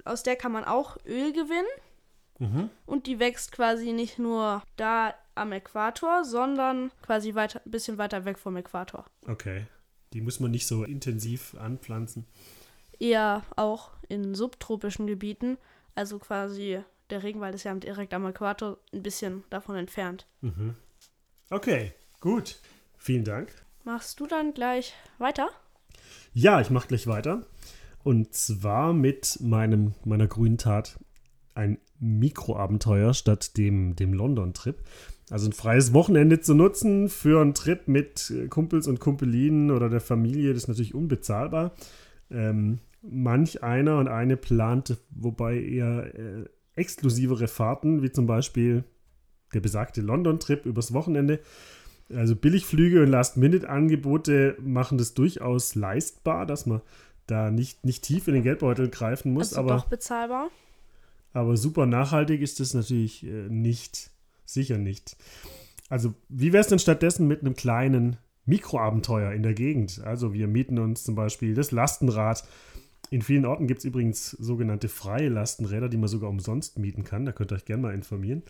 aus 0.04 0.22
der 0.22 0.36
kann 0.36 0.52
man 0.52 0.66
auch 0.66 0.98
Öl 1.04 1.34
gewinnen. 1.34 1.66
Mhm. 2.38 2.70
Und 2.86 3.08
die 3.08 3.18
wächst 3.18 3.54
quasi 3.54 3.92
nicht 3.92 4.20
nur 4.20 4.62
da 4.78 5.16
am 5.34 5.52
Äquator, 5.52 6.24
sondern 6.24 6.92
quasi 7.02 7.34
weiter, 7.34 7.60
ein 7.66 7.72
bisschen 7.72 7.98
weiter 7.98 8.24
weg 8.24 8.38
vom 8.38 8.56
Äquator. 8.56 9.06
Okay. 9.28 9.66
Die 10.16 10.22
muss 10.22 10.40
man 10.40 10.50
nicht 10.50 10.66
so 10.66 10.86
intensiv 10.86 11.56
anpflanzen. 11.56 12.26
Eher 13.00 13.44
auch 13.58 13.92
in 14.08 14.34
subtropischen 14.34 15.08
Gebieten. 15.08 15.58
Also 15.94 16.20
quasi 16.20 16.80
der 17.10 17.22
Regenwald 17.22 17.54
ist 17.54 17.66
ja 17.66 17.76
direkt 17.76 18.14
am 18.14 18.26
Äquator 18.26 18.78
ein 18.94 19.04
bisschen 19.04 19.44
davon 19.50 19.76
entfernt. 19.76 20.26
Mhm. 20.40 20.76
Okay, 21.50 21.92
gut. 22.22 22.62
Vielen 22.98 23.26
Dank. 23.26 23.54
Machst 23.84 24.22
du 24.22 24.26
dann 24.26 24.54
gleich 24.54 24.94
weiter? 25.18 25.50
Ja, 26.34 26.62
ich 26.62 26.70
mache 26.70 26.88
gleich 26.88 27.08
weiter. 27.08 27.46
Und 28.06 28.34
zwar 28.34 28.94
mit 28.94 29.40
meinem, 29.42 29.96
meiner 30.06 30.28
grünen 30.28 30.58
Tat 30.58 30.98
ein 31.56 31.78
Mikroabenteuer 32.00 33.14
statt 33.14 33.58
dem, 33.58 33.98
dem 33.98 34.14
London-Trip. 34.14 34.82
Also 35.30 35.50
ein 35.50 35.54
freies 35.54 35.94
Wochenende 35.94 36.40
zu 36.40 36.54
nutzen 36.54 37.10
für 37.10 37.42
einen 37.42 37.56
Trip 37.56 37.88
mit 37.88 38.32
äh, 38.32 38.48
Kumpels 38.48 38.88
und 38.88 39.00
Kumpelinen 39.00 39.72
oder 39.72 39.90
der 39.90 40.02
Familie, 40.02 40.54
das 40.54 40.64
ist 40.64 40.68
natürlich 40.68 40.94
unbezahlbar. 40.94 41.74
Ähm, 42.30 42.80
manch 43.02 43.64
einer 43.64 43.98
und 43.98 44.08
eine 44.08 44.38
plant, 44.38 44.98
wobei 45.10 45.60
eher 45.60 46.14
äh, 46.16 46.46
exklusivere 46.76 47.48
Fahrten, 47.48 48.04
wie 48.04 48.12
zum 48.12 48.28
Beispiel 48.28 48.84
der 49.54 49.62
besagte 49.62 50.02
London-Trip 50.02 50.66
übers 50.66 50.94
Wochenende. 50.94 51.40
Also 52.14 52.36
Billigflüge 52.36 53.02
und 53.02 53.08
Last-Minute-Angebote 53.08 54.58
machen 54.62 54.98
das 54.98 55.16
durchaus 55.16 55.74
leistbar, 55.74 56.46
dass 56.46 56.66
man 56.68 56.82
da 57.26 57.50
nicht, 57.50 57.84
nicht 57.84 58.04
tief 58.04 58.28
in 58.28 58.36
den 58.36 58.44
Geldbeutel 58.44 58.90
greifen 58.90 59.34
muss. 59.34 59.54
also 59.54 59.60
aber 59.60 59.78
doch 59.78 59.86
bezahlbar. 59.86 60.50
aber 61.34 61.58
super 61.58 61.88
nachhaltig 61.88 62.42
ist 62.42 62.60
es 62.60 62.76
natürlich 62.76 63.26
äh, 63.26 63.50
nicht. 63.50 64.12
Sicher 64.46 64.78
nicht. 64.78 65.18
Also, 65.90 66.14
wie 66.30 66.54
wäre 66.54 66.62
es 66.62 66.68
denn 66.68 66.80
stattdessen 66.80 67.28
mit 67.28 67.42
einem 67.42 67.56
kleinen 67.56 68.18
Mikroabenteuer 68.46 69.32
in 69.34 69.44
der 69.44 69.54
Gegend? 69.54 70.02
Also, 70.04 70.34
wir 70.34 70.48
mieten 70.48 70.80
uns 70.80 71.04
zum 71.04 71.16
Beispiel 71.16 71.54
das 71.54 71.72
Lastenrad. 71.72 72.48
In 73.12 73.22
vielen 73.22 73.46
Orten 73.46 73.68
gibt 73.68 73.80
es 73.80 73.86
übrigens 73.86 74.32
sogenannte 74.32 74.90
freie 74.90 75.30
Lastenräder, 75.30 75.90
die 75.90 75.98
man 75.98 76.10
sogar 76.10 76.30
umsonst 76.30 76.80
mieten 76.80 77.04
kann. 77.04 77.26
Da 77.26 77.32
könnt 77.32 77.52
ihr 77.52 77.56
euch 77.56 77.66
gerne 77.66 77.84
mal 77.84 77.94
informieren. 77.94 78.44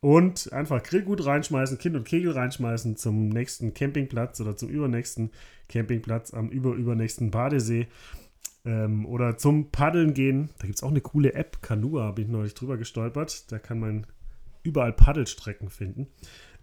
Und 0.00 0.52
einfach 0.52 0.82
Grillgut 0.82 1.26
reinschmeißen, 1.26 1.76
Kind 1.76 1.94
und 1.94 2.04
Kegel 2.04 2.32
reinschmeißen 2.32 2.96
zum 2.96 3.28
nächsten 3.28 3.74
Campingplatz 3.74 4.40
oder 4.40 4.56
zum 4.56 4.70
übernächsten 4.70 5.30
Campingplatz 5.68 6.32
am 6.32 6.48
überübernächsten 6.48 7.30
Badesee 7.30 7.86
ähm, 8.64 9.04
oder 9.04 9.36
zum 9.36 9.70
Paddeln 9.70 10.14
gehen. 10.14 10.48
Da 10.58 10.66
gibt 10.66 10.76
es 10.76 10.82
auch 10.82 10.90
eine 10.90 11.02
coole 11.02 11.34
App, 11.34 11.60
Kanua, 11.60 12.12
bin 12.12 12.26
ich 12.26 12.30
neulich 12.30 12.54
drüber 12.54 12.78
gestolpert. 12.78 13.52
Da 13.52 13.58
kann 13.58 13.78
man 13.78 14.06
überall 14.62 14.92
Paddelstrecken 14.92 15.68
finden. 15.68 16.08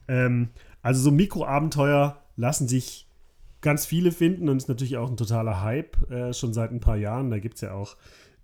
Ähm, 0.08 0.50
also 0.82 1.02
so 1.02 1.12
Mikroabenteuer 1.12 2.24
lassen 2.36 2.68
sich 2.68 3.08
ganz 3.62 3.86
viele 3.86 4.12
finden 4.12 4.50
und 4.50 4.58
ist 4.58 4.70
natürlich 4.70 4.98
auch 4.98 5.10
ein 5.10 5.18
totaler 5.18 5.62
Hype 5.62 6.10
äh, 6.12 6.34
schon 6.34 6.54
seit 6.54 6.72
ein 6.72 6.80
paar 6.80 6.98
Jahren. 6.98 7.30
Da 7.30 7.40
gibt 7.40 7.56
es 7.56 7.62
ja 7.62 7.74
auch 7.74 7.98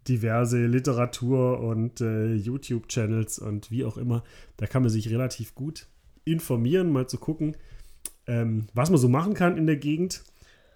diverse 0.07 0.65
Literatur 0.65 1.59
und 1.59 2.01
äh, 2.01 2.33
YouTube-Channels 2.33 3.39
und 3.39 3.71
wie 3.71 3.85
auch 3.85 3.97
immer. 3.97 4.23
Da 4.57 4.65
kann 4.65 4.81
man 4.81 4.91
sich 4.91 5.09
relativ 5.09 5.55
gut 5.55 5.87
informieren, 6.25 6.91
mal 6.91 7.07
zu 7.07 7.17
gucken, 7.17 7.55
ähm, 8.27 8.67
was 8.73 8.89
man 8.89 8.99
so 8.99 9.09
machen 9.09 9.33
kann 9.33 9.57
in 9.57 9.65
der 9.65 9.77
Gegend. 9.77 10.23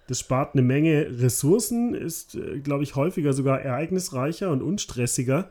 Das 0.06 0.20
spart 0.20 0.54
eine 0.54 0.62
Menge 0.62 1.20
Ressourcen, 1.20 1.94
ist, 1.94 2.34
äh, 2.34 2.60
glaube 2.60 2.82
ich, 2.84 2.96
häufiger 2.96 3.32
sogar 3.34 3.60
ereignisreicher 3.60 4.50
und 4.50 4.62
unstressiger 4.62 5.50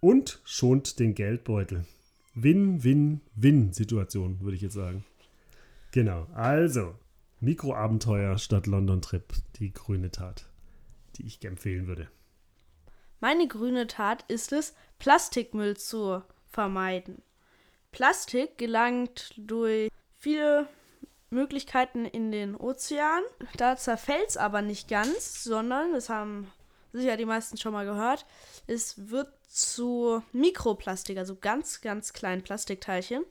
und 0.00 0.40
schont 0.44 0.98
den 0.98 1.14
Geldbeutel. 1.14 1.84
Win-Win-Win-Situation, 2.34 4.40
würde 4.40 4.56
ich 4.56 4.62
jetzt 4.62 4.74
sagen. 4.74 5.04
Genau, 5.92 6.26
also 6.34 6.94
Mikroabenteuer 7.40 8.38
statt 8.38 8.66
London-Trip, 8.66 9.32
die 9.56 9.72
grüne 9.72 10.10
Tat, 10.10 10.48
die 11.16 11.26
ich 11.26 11.44
empfehlen 11.44 11.86
würde. 11.86 12.08
Meine 13.20 13.46
grüne 13.46 13.86
Tat 13.86 14.24
ist 14.28 14.52
es, 14.52 14.74
Plastikmüll 14.98 15.76
zu 15.76 16.22
vermeiden. 16.48 17.22
Plastik 17.90 18.58
gelangt 18.58 19.34
durch 19.36 19.90
viele 20.16 20.66
Möglichkeiten 21.30 22.06
in 22.06 22.32
den 22.32 22.56
Ozean. 22.56 23.22
Da 23.56 23.76
zerfällt 23.76 24.30
es 24.30 24.36
aber 24.36 24.62
nicht 24.62 24.88
ganz, 24.88 25.44
sondern, 25.44 25.92
das 25.92 26.08
haben 26.08 26.50
sicher 26.92 27.16
die 27.16 27.24
meisten 27.24 27.56
schon 27.56 27.72
mal 27.72 27.86
gehört, 27.86 28.26
es 28.66 29.10
wird 29.10 29.32
zu 29.48 30.22
Mikroplastik, 30.32 31.18
also 31.18 31.36
ganz, 31.36 31.80
ganz 31.80 32.12
kleinen 32.12 32.42
Plastikteilchen. 32.42 33.24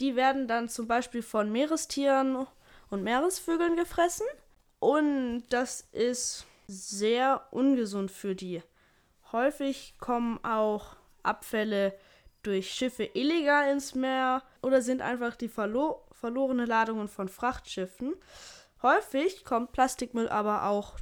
Die 0.00 0.16
werden 0.16 0.48
dann 0.48 0.68
zum 0.68 0.86
Beispiel 0.88 1.22
von 1.22 1.52
Meerestieren 1.52 2.46
und 2.88 3.02
Meeresvögeln 3.02 3.76
gefressen. 3.76 4.26
Und 4.78 5.44
das 5.50 5.86
ist 5.92 6.46
sehr 6.66 7.46
ungesund 7.50 8.10
für 8.10 8.34
die. 8.34 8.62
Häufig 9.32 9.94
kommen 9.98 10.42
auch 10.42 10.96
Abfälle 11.22 11.94
durch 12.42 12.72
Schiffe 12.72 13.04
illegal 13.14 13.70
ins 13.70 13.94
Meer 13.94 14.42
oder 14.62 14.80
sind 14.82 15.02
einfach 15.02 15.36
die 15.36 15.48
verlo 15.48 16.02
verlorene 16.12 16.66
Ladungen 16.66 17.08
von 17.08 17.30
Frachtschiffen. 17.30 18.14
Häufig 18.82 19.44
kommt 19.44 19.72
Plastikmüll 19.72 20.28
aber 20.28 20.64
auch 20.66 20.98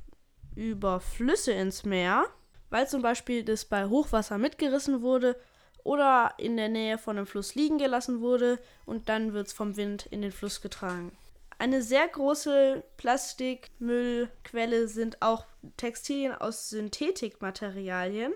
über 0.55 1.01
Flüsse 1.01 1.53
ins 1.53 1.85
Meer, 1.85 2.27
weil 2.71 2.89
zum 2.89 3.03
Beispiel 3.03 3.45
das 3.45 3.65
bei 3.65 3.87
Hochwasser 3.87 4.39
mitgerissen 4.39 5.03
wurde 5.03 5.37
oder 5.85 6.35
in 6.39 6.57
der 6.57 6.69
Nähe 6.69 6.99
von 6.99 7.17
einem 7.17 7.27
Fluss 7.27 7.55
liegen 7.55 7.79
gelassen 7.79 8.21
wurde 8.21 8.59
und 8.85 9.09
dann 9.09 9.33
wird 9.33 9.47
es 9.47 9.53
vom 9.53 9.77
Wind 9.77 10.07
in 10.07 10.23
den 10.23 10.33
Fluss 10.33 10.61
getragen. 10.61 11.17
Eine 11.59 11.83
sehr 11.83 12.07
große 12.07 12.85
Plastikmüllquelle 12.99 14.87
sind 14.87 15.23
auch 15.23 15.45
Textilien 15.77 16.33
aus 16.35 16.71
Synthetikmaterialien, 16.71 18.33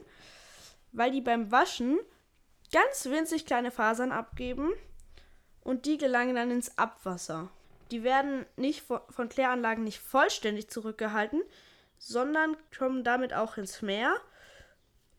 weil 0.91 1.13
die 1.13 1.21
beim 1.21 1.53
Waschen 1.53 2.01
ganz 2.73 3.07
winzig 3.07 3.47
kleine 3.47 3.71
Fasern 3.71 4.11
abgeben 4.11 4.73
und 5.61 5.87
die 5.87 5.99
gelangen 5.99 6.35
dann 6.35 6.51
ins 6.51 6.77
Abwasser. 6.79 7.51
Die 7.93 8.03
werden 8.03 8.47
nicht 8.57 8.83
von 8.83 9.29
Kläranlagen 9.29 9.85
nicht 9.85 10.01
vollständig 10.01 10.69
zurückgehalten, 10.69 11.43
sondern 12.03 12.57
kommen 12.77 13.05
damit 13.05 13.33
auch 13.33 13.57
ins 13.57 13.81
Meer 13.81 14.13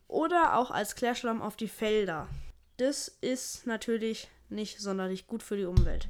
oder 0.06 0.58
auch 0.58 0.70
als 0.70 0.94
Klärschlamm 0.94 1.40
auf 1.40 1.56
die 1.56 1.68
Felder. 1.68 2.28
Das 2.76 3.08
ist 3.08 3.66
natürlich 3.66 4.28
nicht 4.50 4.80
sonderlich 4.80 5.26
gut 5.26 5.42
für 5.42 5.56
die 5.56 5.64
Umwelt. 5.64 6.08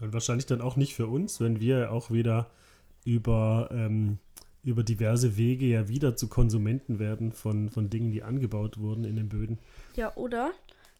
Und 0.00 0.12
wahrscheinlich 0.12 0.46
dann 0.46 0.60
auch 0.60 0.76
nicht 0.76 0.94
für 0.94 1.08
uns, 1.08 1.40
wenn 1.40 1.60
wir 1.60 1.90
auch 1.90 2.10
wieder 2.10 2.50
über, 3.04 3.68
ähm, 3.72 4.18
über 4.62 4.84
diverse 4.84 5.36
Wege 5.36 5.66
ja 5.66 5.88
wieder 5.88 6.14
zu 6.14 6.28
Konsumenten 6.28 6.98
werden 6.98 7.32
von, 7.32 7.68
von 7.68 7.90
Dingen, 7.90 8.12
die 8.12 8.22
angebaut 8.22 8.78
wurden 8.78 9.04
in 9.04 9.16
den 9.16 9.28
Böden. 9.28 9.58
Ja, 9.96 10.14
oder 10.14 10.52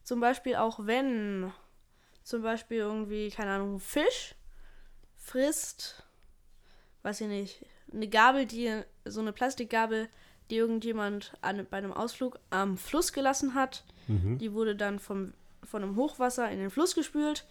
zum 0.03 0.21
Beispiel 0.21 0.57
auch 0.57 0.87
wenn 0.87 1.53
zum 2.25 2.43
Beispiel 2.43 2.79
irgendwie, 2.79 3.31
keine 3.31 3.53
Ahnung, 3.53 3.79
Fisch 3.79 4.35
frisst, 5.15 6.05
weiß 7.03 7.21
ich 7.21 7.29
nicht, 7.29 7.67
eine 7.97 8.09
Gabel, 8.09 8.47
die, 8.47 8.83
so 9.05 9.21
eine 9.21 9.33
Plastikgabel, 9.33 10.09
die 10.51 10.57
irgendjemand 10.57 11.33
an, 11.41 11.67
bei 11.69 11.79
einem 11.79 11.93
Ausflug 11.93 12.39
am 12.51 12.77
Fluss 12.77 13.13
gelassen 13.13 13.55
hat. 13.55 13.85
Mhm. 14.07 14.39
Die 14.39 14.53
wurde 14.53 14.77
dann 14.77 14.99
vom, 14.99 15.33
von 15.65 15.83
einem 15.83 15.97
Hochwasser 15.97 16.51
in 16.51 16.59
den 16.59 16.71
Fluss 16.71 16.95
gespült. 16.95 17.47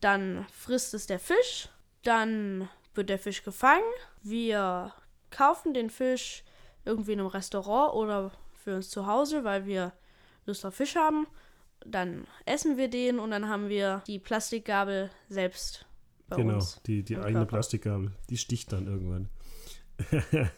Dann 0.00 0.46
frisst 0.52 0.92
es 0.94 1.06
der 1.06 1.18
Fisch. 1.18 1.68
Dann 2.02 2.68
wird 2.94 3.08
der 3.08 3.18
Fisch 3.18 3.42
gefangen. 3.42 3.84
Wir 4.22 4.92
kaufen 5.30 5.72
den 5.72 5.90
Fisch 5.90 6.44
irgendwie 6.84 7.12
in 7.12 7.20
einem 7.20 7.28
Restaurant 7.28 7.94
oder 7.94 8.32
für 8.52 8.76
uns 8.76 8.90
zu 8.90 9.06
Hause, 9.06 9.44
weil 9.44 9.66
wir 9.66 9.92
Lust 10.44 10.66
auf 10.66 10.74
Fisch 10.74 10.96
haben. 10.96 11.26
Dann 11.86 12.26
essen 12.44 12.76
wir 12.76 12.88
den 12.88 13.18
und 13.18 13.30
dann 13.30 13.48
haben 13.48 13.68
wir 13.68 14.02
die 14.06 14.18
Plastikgabel 14.18 15.10
selbst 15.28 15.86
bei 16.28 16.36
genau, 16.36 16.54
uns. 16.54 16.80
die, 16.86 17.02
die 17.02 17.16
eigene 17.16 17.32
Körper. 17.32 17.46
Plastikgabel. 17.46 18.12
Die 18.30 18.36
sticht 18.38 18.72
dann 18.72 18.86
irgendwann. 18.86 19.28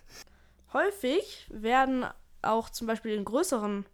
Häufig 0.73 1.47
werden 1.50 2.07
auch 2.43 2.71
zum 2.71 2.87
Beispiel 2.87 3.14
in 3.14 3.25
größeren 3.25 3.87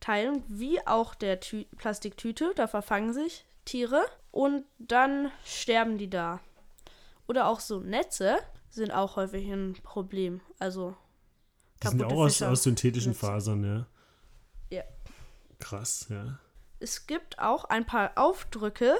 Teilen, 0.00 0.42
wie 0.48 0.86
auch 0.86 1.14
der 1.14 1.40
Tü 1.40 1.64
Plastiktüte, 1.76 2.52
da 2.56 2.66
verfangen 2.66 3.12
sich 3.12 3.46
Tiere 3.64 4.04
und 4.30 4.64
dann 4.78 5.30
sterben 5.44 5.96
die 5.96 6.10
da. 6.10 6.40
Oder 7.26 7.48
auch 7.48 7.60
so 7.60 7.80
Netze 7.80 8.36
sind 8.68 8.90
auch 8.90 9.16
häufig 9.16 9.48
ein 9.48 9.74
Problem. 9.82 10.40
Also 10.58 10.94
Die 11.82 11.88
sind 11.88 12.02
auch 12.02 12.12
aus, 12.12 12.42
aus 12.42 12.64
synthetischen 12.64 13.12
Netze. 13.12 13.26
Fasern, 13.26 13.64
ja. 13.64 13.86
Ja. 14.70 14.82
Krass, 15.58 16.06
ja. 16.10 16.38
Es 16.80 17.06
gibt 17.06 17.38
auch 17.38 17.64
ein 17.64 17.86
paar 17.86 18.12
Aufdrücke, 18.16 18.96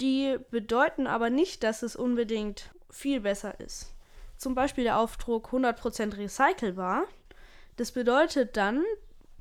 die 0.00 0.38
bedeuten 0.50 1.06
aber 1.06 1.30
nicht, 1.30 1.62
dass 1.62 1.82
es 1.82 1.94
unbedingt 1.94 2.70
viel 2.90 3.20
besser 3.20 3.60
ist. 3.60 3.94
Zum 4.38 4.54
Beispiel 4.54 4.84
der 4.84 4.98
Aufdruck 4.98 5.48
100% 5.52 6.16
recycelbar. 6.16 7.04
Das 7.76 7.92
bedeutet 7.92 8.56
dann, 8.56 8.82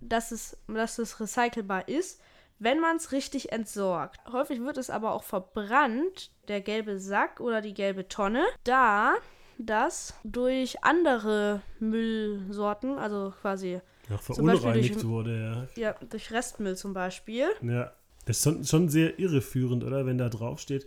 dass 0.02 0.32
es, 0.32 0.58
dass 0.68 0.98
es 1.00 1.20
recycelbar 1.20 1.88
ist, 1.88 2.20
wenn 2.60 2.80
man 2.80 2.98
es 2.98 3.12
richtig 3.12 3.52
entsorgt. 3.52 4.20
Häufig 4.32 4.60
wird 4.62 4.78
es 4.78 4.90
aber 4.90 5.12
auch 5.14 5.24
verbrannt, 5.24 6.32
der 6.48 6.62
gelbe 6.62 7.00
Sack 7.00 7.40
oder 7.40 7.62
die 7.62 7.74
gelbe 7.76 8.08
Tonne, 8.08 8.44
da 8.64 9.14
das 9.60 10.14
durch 10.24 10.84
andere 10.84 11.62
Müllsorten, 11.80 12.98
also 12.98 13.34
quasi 13.42 13.80
Ja, 14.10 14.18
verunreinigt 14.18 14.96
durch- 14.96 15.06
wurde, 15.06 15.68
ja, 15.76 15.94
durch 16.10 16.32
Restmüll 16.32 16.76
zum 16.76 16.94
Beispiel, 16.94 17.48
ja. 17.62 17.72
Ja, 17.72 17.94
das 18.26 18.38
ist 18.38 18.44
schon, 18.44 18.64
schon 18.66 18.90
sehr 18.90 19.20
irreführend, 19.20 19.84
oder? 19.84 20.06
Wenn 20.06 20.18
da 20.18 20.30
drauf 20.30 20.60
steht, 20.60 20.86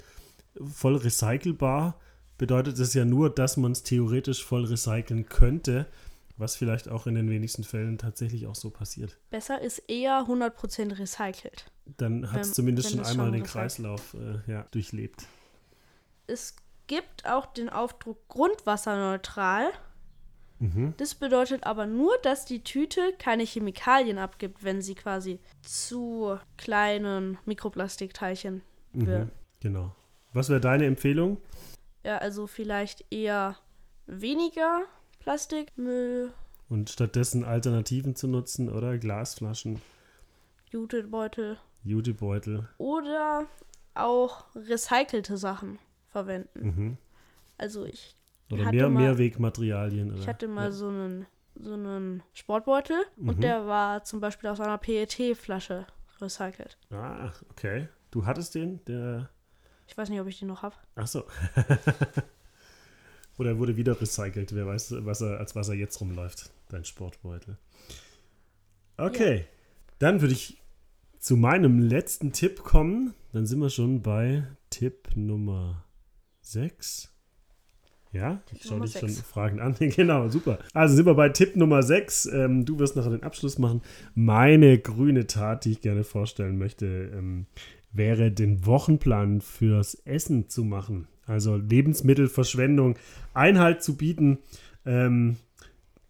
voll 0.72 0.96
recycelbar, 0.96 1.98
bedeutet 2.40 2.80
das 2.80 2.94
ja 2.94 3.04
nur, 3.04 3.28
dass 3.28 3.59
man 3.59 3.73
es 3.73 3.82
theoretisch 3.82 4.42
voll 4.42 4.64
recyceln 4.64 5.28
könnte, 5.28 5.85
was 6.38 6.56
vielleicht 6.56 6.88
auch 6.88 7.06
in 7.06 7.14
den 7.14 7.28
wenigsten 7.28 7.64
Fällen 7.64 7.99
tatsächlich 7.99 8.47
auch 8.47 8.54
so 8.54 8.70
passiert. 8.70 9.18
besser 9.28 9.61
ist 9.61 9.80
eher 9.90 10.23
100% 10.23 10.99
recycelt. 10.99 11.70
Dann 11.99 12.32
hat 12.32 12.40
es 12.40 12.54
zumindest 12.54 12.92
schon 12.92 13.00
es 13.00 13.09
einmal 13.09 13.26
schon 13.26 13.35
den 13.35 13.42
Kreislauf 13.42 14.14
äh, 14.14 14.50
ja, 14.50 14.62
durchlebt. 14.70 15.26
Es 16.28 16.56
gibt 16.87 17.26
auch 17.26 17.44
den 17.44 17.68
Aufdruck 17.68 18.26
grundwasserneutral. 18.28 19.68
Mhm. 20.61 20.94
Das 20.97 21.14
bedeutet 21.14 21.64
aber 21.64 21.85
nur, 21.87 22.16
dass 22.23 22.47
die 22.47 22.64
Tüte 22.64 23.12
keine 23.18 23.44
Chemikalien 23.44 24.16
abgibt, 24.16 24.64
wenn 24.64 24.80
sie 24.80 24.94
quasi 24.94 25.40
zu 25.61 26.38
kleinen 26.56 27.37
Mikroplastikteilchen 27.44 28.62
wird. 28.94 29.26
Mhm. 29.26 29.30
Genau. 29.61 29.94
Was 30.32 30.49
wäre 30.49 30.61
deine 30.61 30.87
Empfehlung? 30.87 31.37
Ja, 32.04 32.19
also 32.19 32.47
vielleicht 32.47 33.04
eher 33.12 33.57
weniger 34.07 34.83
Plastikmüll, 35.21 36.33
Und 36.69 36.88
stattdessen 36.90 37.45
Alternativen 37.45 38.14
zu 38.16 38.26
nutzen, 38.28 38.69
oder? 38.71 38.97
Glasflaschen, 38.99 39.80
Jutebeutel 40.71 41.59
Jutebeutel. 41.83 42.69
oder 42.78 43.47
auch 43.95 44.47
recycelte 44.54 45.37
Sachen 45.37 45.78
verwenden. 46.09 46.61
Mhm. 46.66 46.97
Also 47.59 47.85
ich, 47.85 48.16
Oder 48.50 48.66
hatte 48.66 48.76
mehr, 48.76 48.88
mal- 48.88 49.02
Mehrwegmaterialien. 49.02 50.11
Oder? 50.12 50.21
ich 50.21 50.28
hatte 50.28 50.49
mal 50.49 50.66
ja. 50.66 50.71
so 50.73 50.88
einen 50.88 51.26
so 51.57 51.75
einen 51.75 52.23
Sportbeutel 52.33 52.97
Mhm. 53.16 53.28
und 53.28 53.42
der 53.42 53.66
war 53.66 54.04
zum 54.04 54.21
Beispiel 54.21 54.49
aus 54.49 54.61
einer 54.61 54.78
PET-Flasche 54.78 55.87
recycelt. 56.21 56.78
Ah, 56.90 57.33
okay. 57.50 57.88
Du 58.11 58.25
hattest 58.25 58.54
den? 58.54 58.83
Der. 58.87 59.28
Ich 59.90 59.99
weiß 59.99 60.09
nicht, 60.09 60.20
ob 60.20 60.28
ich 60.28 60.38
den 60.38 60.47
noch 60.47 60.62
habe. 60.62 60.76
Ach 60.94 61.09
so. 61.09 61.25
Oder 63.38 63.50
er 63.50 63.59
wurde 63.59 63.76
wieder 63.76 64.00
recycelt. 64.00 64.54
Wer 64.54 64.64
weiß, 64.64 64.94
was 65.00 65.20
er, 65.20 65.40
als 65.40 65.56
was 65.56 65.68
er 65.68 65.75
jetzt 65.75 66.00
rumläuft. 66.00 66.52
Dein 66.68 66.85
Sportbeutel. 66.85 67.59
Okay. 68.97 69.47
Dann 69.99 70.20
würde 70.20 70.35
ich 70.35 70.62
zu 71.18 71.37
meinem 71.37 71.80
letzten 71.80 72.32
Tipp 72.32 72.62
kommen. 72.62 73.14
Dann 73.32 73.47
sind 73.47 73.59
wir 73.59 73.68
schon 73.68 74.00
bei 74.00 74.44
Tipp 74.70 75.09
Nummer 75.16 75.85
6. 76.42 77.12
Ja, 78.12 78.42
ich 78.52 78.62
schaue 78.62 78.82
dich 78.82 78.92
schon 78.92 79.09
sechs. 79.09 79.26
fragend 79.26 79.61
an. 79.61 79.75
genau, 79.78 80.28
super. 80.28 80.61
Also 80.73 80.94
sind 80.94 81.06
wir 81.06 81.14
bei 81.14 81.30
Tipp 81.30 81.56
Nummer 81.56 81.82
6. 81.82 82.26
Ähm, 82.26 82.64
du 82.64 82.78
wirst 82.78 82.94
nachher 82.94 83.11
den 83.11 83.25
Abschluss 83.25 83.59
machen. 83.59 83.82
Meine 84.14 84.78
grüne 84.78 85.26
Tat, 85.26 85.64
die 85.64 85.73
ich 85.73 85.80
gerne 85.80 86.04
vorstellen 86.04 86.59
möchte, 86.59 87.11
ähm, 87.12 87.47
wäre, 87.92 88.30
den 88.30 88.66
Wochenplan 88.66 89.40
fürs 89.40 89.94
Essen 89.94 90.49
zu 90.49 90.64
machen. 90.64 91.09
Also 91.26 91.56
Lebensmittelverschwendung 91.56 92.97
Einhalt 93.35 93.82
zu 93.82 93.97
bieten, 93.97 94.38
ähm, 94.84 95.36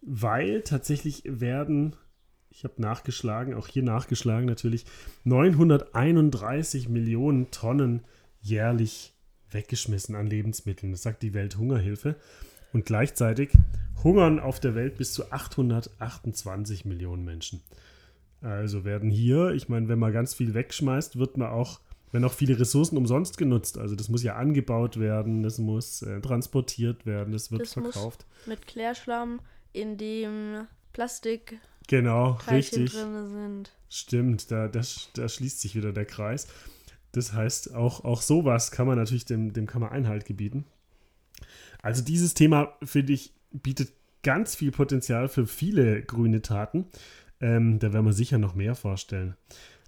weil 0.01 0.63
tatsächlich 0.63 1.23
werden, 1.27 1.97
ich 2.51 2.65
habe 2.65 2.81
nachgeschlagen, 2.81 3.55
auch 3.55 3.69
hier 3.69 3.83
nachgeschlagen 3.83 4.47
natürlich, 4.47 4.87
931 5.25 6.89
Millionen 6.89 7.51
Tonnen 7.51 8.03
jährlich 8.41 9.15
weggeschmissen 9.51 10.15
an 10.15 10.27
Lebensmitteln. 10.27 10.93
Das 10.93 11.03
sagt 11.03 11.23
die 11.23 11.35
Welthungerhilfe. 11.35 12.17
Und 12.73 12.87
gleichzeitig 12.87 13.51
hungern 14.05 14.39
auf 14.39 14.61
der 14.61 14.75
Welt 14.75 14.97
bis 14.97 15.13
zu 15.13 15.33
828 15.33 16.85
Millionen 16.85 17.25
Menschen. 17.25 17.61
Also 18.43 18.85
werden 18.85 19.11
hier, 19.11 19.51
ich 19.51 19.69
meine, 19.69 19.89
wenn 19.89 19.99
man 19.99 20.13
ganz 20.13 20.35
viel 20.35 20.55
wegschmeißt, 20.55 21.19
wird 21.19 21.37
man 21.37 21.49
auch, 21.49 21.81
werden 22.13 22.25
auch 22.25 22.33
viele 22.33 22.59
Ressourcen 22.59 22.97
umsonst 22.97 23.37
genutzt. 23.39 23.79
Also 23.79 23.95
das 23.97 24.09
muss 24.09 24.23
ja 24.23 24.37
angebaut 24.37 24.99
werden, 24.99 25.43
das 25.43 25.59
muss 25.59 26.03
äh, 26.03 26.21
transportiert 26.21 27.07
werden, 27.07 27.33
das 27.33 27.51
wird 27.51 27.63
Das 27.63 27.75
verkauft. 27.75 28.27
Mit 28.47 28.67
Klärschlamm, 28.67 29.41
in 29.73 29.99
dem 29.99 30.67
Plastikteilchen 30.93 31.71
Genau, 31.91 32.39
richtig. 32.49 32.93
drin 32.93 33.29
sind. 33.31 33.73
Stimmt, 33.89 34.53
da, 34.53 34.69
da, 34.69 34.81
da 35.15 35.29
schließt 35.29 35.61
sich 35.61 35.75
wieder 35.75 35.93
der 35.93 36.05
Kreis. 36.05 36.47
Das 37.11 37.33
heißt, 37.33 37.75
auch, 37.75 38.05
auch 38.05 38.23
sowas 38.23 38.71
kann 38.71 38.87
man 38.87 38.97
natürlich 38.97 39.25
dem, 39.25 39.53
dem 39.53 39.67
kann 39.67 39.81
man 39.81 39.91
Einhalt 39.91 40.25
gebieten. 40.25 40.67
Also 41.83 42.03
dieses 42.03 42.35
Thema, 42.35 42.77
finde 42.85 43.13
ich, 43.13 43.33
bietet 43.51 43.93
ganz 44.23 44.55
viel 44.55 44.71
Potenzial 44.71 45.29
für 45.29 45.49
viele 45.49 46.03
grüne 46.03 46.43
Taten. 46.43 46.85
Ähm, 47.41 47.79
da 47.79 47.93
werden 47.93 48.07
wir 48.07 48.13
sicher 48.13 48.39
noch 48.39 48.55
mehr 48.55 48.75
vorstellen. 48.75 49.35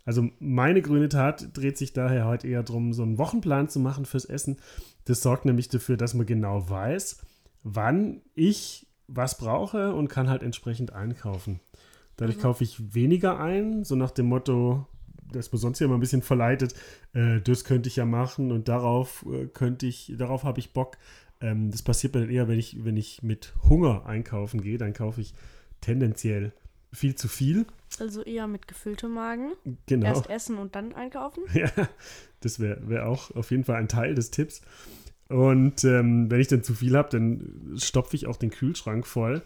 Also 0.05 0.31
meine 0.41 0.83
grüne 0.83 1.09
Tat 1.09 1.57
dreht 1.57 1.79
sich 1.79 1.93
daher 1.93 2.27
heute 2.27 2.49
eher 2.49 2.62
darum, 2.62 2.93
so 2.93 3.03
einen 3.03 3.19
Wochenplan 3.19 3.69
zu 3.69 3.79
machen 3.79 4.05
fürs 4.05 4.25
Essen. 4.25 4.57
Das 5.05 5.23
sorgt 5.23 5.45
nämlich 5.45 5.69
dafür, 5.69 5.97
dass 5.97 6.15
man 6.15 6.27
genau 6.27 6.69
weiß, 6.69 7.25
wann 7.62 8.21
ich 8.35 8.87
was 9.07 9.38
brauche 9.38 9.95
und 9.95 10.09
kann 10.09 10.29
halt 10.29 10.43
entsprechend 10.43 10.93
einkaufen. 10.93 11.61
Dadurch 12.17 12.38
kaufe 12.38 12.65
ich 12.65 12.95
weniger 12.95 13.38
ein, 13.41 13.85
so 13.85 13.97
nach 13.97 14.11
dem 14.11 14.27
Motto, 14.27 14.87
dass 15.33 15.51
man 15.51 15.61
sonst 15.61 15.81
ja 15.81 15.87
immer 15.87 15.97
ein 15.97 16.01
bisschen 16.01 16.23
verleitet, 16.23 16.75
äh, 17.15 17.41
das 17.41 17.65
könnte 17.65 17.88
ich 17.88 17.97
ja 17.97 18.05
machen 18.05 18.53
und 18.53 18.69
darauf 18.69 19.25
äh, 19.33 19.47
könnte 19.47 19.87
ich, 19.87 20.12
darauf 20.17 20.45
habe 20.45 20.61
ich 20.61 20.73
Bock. 20.73 20.99
Ähm, 21.41 21.71
das 21.71 21.83
passiert 21.83 22.15
mir 22.15 22.21
dann 22.21 22.31
eher, 22.31 22.49
wenn 22.49 22.59
ich, 22.59 22.85
wenn 22.85 22.97
ich 22.97 23.23
mit 23.23 23.55
Hunger 23.69 24.07
einkaufen 24.07 24.61
gehe, 24.61 24.79
dann 24.79 24.93
kaufe 24.93 25.21
ich 25.21 25.35
tendenziell 25.81 26.53
viel 26.92 27.14
zu 27.14 27.28
viel. 27.28 27.66
Also 27.98 28.22
eher 28.22 28.46
mit 28.46 28.68
gefülltem 28.68 29.12
Magen. 29.12 29.52
Genau. 29.87 30.07
Erst 30.07 30.28
essen 30.31 30.59
und 30.59 30.74
dann 30.74 30.94
einkaufen. 30.94 31.44
Ja, 31.55 31.70
das 32.40 32.59
wäre 32.61 32.88
wär 32.88 33.09
auch 33.09 33.31
auf 33.33 33.50
jeden 33.50 33.64
Fall 33.64 33.76
ein 33.76 33.88
Teil 33.88 34.14
des 34.14 34.31
Tipps. 34.31 34.62
Und 35.28 35.85
ähm, 35.85 36.31
wenn 36.31 36.40
ich 36.40 36.48
dann 36.48 36.62
zu 36.62 36.74
viel 36.74 36.96
habe, 36.96 37.09
dann 37.11 37.76
stopfe 37.78 38.16
ich 38.16 38.26
auch 38.26 38.37
den 38.37 38.50
Kühlschrank 38.50 39.07
voll. 39.07 39.42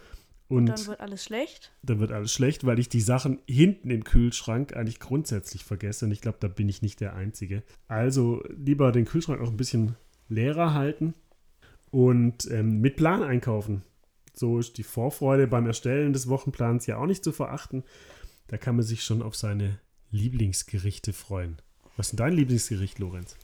Und 0.48 0.66
Dann 0.66 0.86
wird 0.86 1.00
alles 1.00 1.24
schlecht. 1.24 1.72
dann 1.82 1.98
wird 1.98 2.12
alles 2.12 2.32
schlecht, 2.32 2.64
weil 2.64 2.78
ich 2.78 2.88
die 2.88 3.00
Sachen 3.00 3.40
hinten 3.48 3.90
im 3.90 4.04
Kühlschrank 4.04 4.76
eigentlich 4.76 5.00
grundsätzlich 5.00 5.64
vergesse. 5.64 6.04
Und 6.04 6.12
ich 6.12 6.20
glaube, 6.20 6.38
da 6.40 6.46
bin 6.46 6.68
ich 6.68 6.82
nicht 6.82 7.00
der 7.00 7.14
Einzige. 7.16 7.64
Also 7.88 8.42
lieber 8.56 8.92
den 8.92 9.06
Kühlschrank 9.06 9.40
auch 9.40 9.50
ein 9.50 9.56
bisschen 9.56 9.96
leerer 10.28 10.72
halten 10.72 11.14
und 11.90 12.48
ähm, 12.50 12.80
mit 12.80 12.96
Plan 12.96 13.22
einkaufen. 13.24 13.82
So 14.38 14.58
ist 14.58 14.76
die 14.76 14.82
Vorfreude 14.82 15.46
beim 15.46 15.66
Erstellen 15.66 16.12
des 16.12 16.28
Wochenplans 16.28 16.86
ja 16.86 16.98
auch 16.98 17.06
nicht 17.06 17.24
zu 17.24 17.32
verachten. 17.32 17.84
Da 18.48 18.58
kann 18.58 18.76
man 18.76 18.84
sich 18.84 19.02
schon 19.02 19.22
auf 19.22 19.34
seine 19.34 19.80
Lieblingsgerichte 20.10 21.12
freuen. 21.14 21.60
Was 21.96 22.06
ist 22.06 22.12
denn 22.12 22.18
dein 22.18 22.34
Lieblingsgericht, 22.34 22.98
Lorenz? 22.98 23.36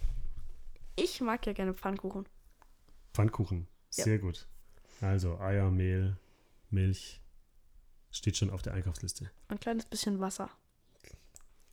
Ich 0.97 1.23
mag 1.23 1.47
ja 1.47 1.55
gerne 1.55 1.73
Pfannkuchen. 1.73 2.27
Pfannkuchen. 3.15 3.67
Ja. 3.95 4.05
Sehr 4.05 4.19
gut. 4.19 4.47
Also 5.01 5.39
Eier, 5.39 5.71
Mehl, 5.71 6.19
Milch. 6.71 7.21
Steht 8.11 8.37
schon 8.37 8.51
auf 8.51 8.61
der 8.61 8.75
Einkaufsliste. 8.75 9.31
Ein 9.49 9.59
kleines 9.59 9.87
bisschen 9.87 10.21
Wasser. 10.21 10.51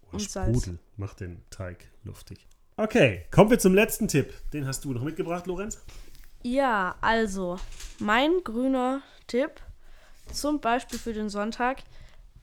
Oh, 0.03 0.13
Und 0.13 0.21
Salz. 0.21 0.57
Sprudel 0.57 0.79
macht 0.95 1.19
den 1.19 1.43
Teig 1.49 1.91
luftig. 2.03 2.47
Okay, 2.77 3.25
kommen 3.31 3.51
wir 3.51 3.59
zum 3.59 3.73
letzten 3.73 4.07
Tipp. 4.07 4.33
Den 4.53 4.65
hast 4.65 4.85
du 4.85 4.93
noch 4.93 5.03
mitgebracht, 5.03 5.45
Lorenz? 5.47 5.83
Ja, 6.41 6.95
also, 7.01 7.59
mein 7.99 8.43
grüner 8.45 9.01
Tipp, 9.27 9.51
zum 10.31 10.61
Beispiel 10.61 10.97
für 10.97 11.13
den 11.13 11.29
Sonntag, 11.29 11.83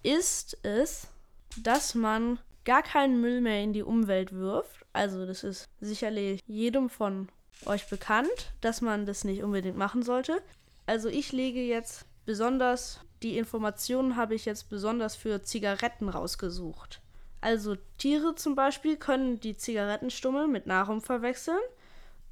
ist 0.03 0.59
es, 0.63 1.09
dass 1.57 1.95
man 1.95 2.39
gar 2.65 2.83
keinen 2.83 3.21
Müll 3.21 3.41
mehr 3.41 3.63
in 3.63 3.73
die 3.73 3.83
Umwelt 3.83 4.33
wirft. 4.33 4.85
Also, 4.93 5.25
das 5.25 5.45
ist 5.45 5.69
sicherlich 5.81 6.43
jedem 6.47 6.91
von 6.91 7.29
euch 7.65 7.89
bekannt, 7.89 8.53
dass 8.61 8.83
man 8.83 9.07
das 9.07 9.25
nicht 9.25 9.43
unbedingt 9.43 9.79
machen 9.79 10.03
sollte. 10.03 10.43
Also, 10.85 11.09
ich 11.09 11.33
lege 11.33 11.61
jetzt 11.63 12.05
besonders, 12.27 13.01
die 13.23 13.39
Informationen 13.39 14.17
habe 14.17 14.35
ich 14.35 14.45
jetzt 14.45 14.69
besonders 14.69 15.17
für 15.17 15.43
Zigaretten 15.43 16.11
rausgesucht. 16.11 17.01
Also, 17.41 17.77
Tiere 17.97 18.35
zum 18.35 18.57
Beispiel 18.57 18.97
können 18.99 19.41
die 19.41 19.57
Zigarettenstummel 19.57 20.49
mit 20.49 20.67
Nahrung 20.67 21.01
verwechseln 21.01 21.61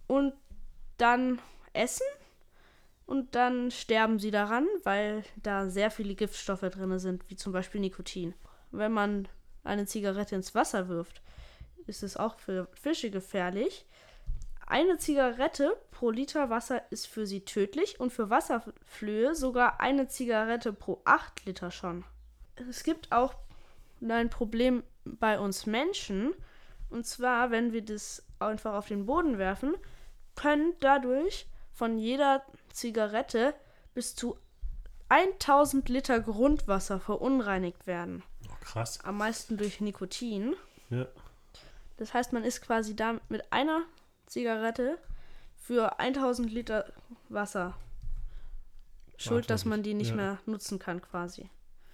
und 0.07 0.35
dann 0.99 1.39
essen 1.75 2.07
und 3.07 3.35
dann 3.35 3.71
sterben 3.71 4.19
sie 4.19 4.31
daran, 4.31 4.67
weil 4.83 5.25
da 5.37 5.69
sehr 5.69 5.91
viele 5.91 6.15
Giftstoffe 6.15 6.61
drin 6.61 6.99
sind, 6.99 7.29
wie 7.29 7.37
zum 7.37 7.53
Beispiel 7.53 7.81
Nikotin. 7.81 8.35
Wenn 8.71 8.93
man 8.93 9.29
eine 9.63 9.87
Zigarette 9.87 10.35
ins 10.35 10.55
Wasser 10.55 10.89
wirft, 10.89 11.23
ist 11.87 12.03
es 12.03 12.17
auch 12.17 12.39
für 12.39 12.69
Fische 12.73 13.11
gefährlich. 13.11 13.87
Eine 14.67 14.97
Zigarette 14.97 15.77
pro 15.91 16.11
Liter 16.11 16.49
Wasser 16.49 16.83
ist 16.91 17.07
für 17.07 17.27
sie 17.27 17.45
tödlich 17.45 18.01
und 18.01 18.11
für 18.11 18.31
Wasserflöhe 18.31 19.35
sogar 19.35 19.81
eine 19.81 20.09
Zigarette 20.09 20.73
pro 20.73 21.03
8 21.05 21.45
Liter 21.45 21.71
schon. 21.71 22.05
Es 22.69 22.83
gibt 22.83 23.13
auch 23.13 23.35
ein 24.01 24.31
Problem 24.31 24.83
bei 25.05 25.39
uns 25.39 25.67
Menschen. 25.67 26.33
Und 26.89 27.07
zwar, 27.07 27.51
wenn 27.51 27.73
wir 27.73 27.85
das 27.85 28.25
einfach 28.39 28.75
auf 28.75 28.89
den 28.89 29.05
Boden 29.05 29.37
werfen, 29.37 29.75
können 30.35 30.73
dadurch 30.81 31.47
von 31.75 31.99
jeder 31.99 32.43
Zigarette 32.73 33.55
bis 33.95 34.15
zu 34.15 34.39
1000 35.09 35.89
Liter 35.89 36.21
Grundwasser 36.21 36.99
verunreinigt 37.01 37.87
werden. 37.87 38.23
Oh, 38.49 38.55
krass. 38.61 39.01
Am 39.05 39.19
meisten 39.19 39.57
durch 39.57 39.81
Nikotin. 39.81 40.55
Ja. 40.91 41.07
Das 41.97 42.15
heißt, 42.15 42.33
man 42.33 42.45
ist 42.45 42.63
quasi 42.63 42.97
da 42.97 43.21
mit 43.29 43.53
einer 43.53 43.83
Zigarette 44.27 44.99
für 45.57 45.99
1000 46.01 46.51
Liter 46.51 46.93
Wasser 47.29 47.77
schuld, 49.17 49.49
dass 49.51 49.65
man 49.65 49.83
die 49.83 49.95
nicht 49.95 50.11
Ja. 50.11 50.17
mehr 50.17 50.39
nutzen 50.47 50.79
kann 50.79 51.01
quasi. 51.01 51.49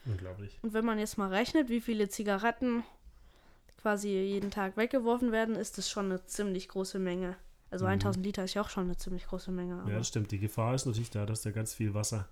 Unglaublich. 0.06 0.58
Und 0.62 0.72
wenn 0.72 0.84
man 0.84 0.98
jetzt 0.98 1.18
mal 1.18 1.28
rechnet, 1.28 1.68
wie 1.68 1.80
viele 1.80 2.08
Zigaretten 2.08 2.82
quasi 3.82 4.08
jeden 4.08 4.50
Tag 4.50 4.76
weggeworfen 4.76 5.32
werden, 5.32 5.54
ist 5.56 5.76
das 5.78 5.90
schon 5.90 6.06
eine 6.06 6.24
ziemlich 6.24 6.68
große 6.68 6.98
Menge. 6.98 7.36
Also 7.70 7.86
1000 7.86 8.24
Liter 8.24 8.44
ist 8.44 8.54
ja 8.54 8.62
auch 8.62 8.68
schon 8.68 8.84
eine 8.84 8.96
ziemlich 8.96 9.26
große 9.26 9.52
Menge. 9.52 9.74
Mhm. 9.74 9.88
Ja, 9.88 9.98
das 9.98 10.08
stimmt. 10.08 10.30
Die 10.32 10.40
Gefahr 10.40 10.74
ist 10.74 10.86
natürlich 10.86 11.10
da, 11.10 11.24
dass 11.24 11.42
da 11.42 11.50
ganz 11.50 11.72
viel 11.74 11.94
Wasser 11.94 12.28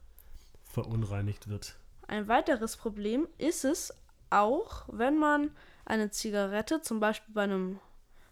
verunreinigt 0.65 1.49
wird. 1.49 1.77
Ein 2.09 2.27
weiteres 2.27 2.77
Problem 2.77 3.29
ist 3.39 3.65
es 3.65 3.95
auch, 4.31 4.85
wenn 4.91 5.19
man 5.19 5.51
eine 5.85 6.11
Zigarette 6.11 6.83
zum 6.83 7.01
Beispiel 7.01 7.35
bei 7.35 7.43
einem 7.43 7.79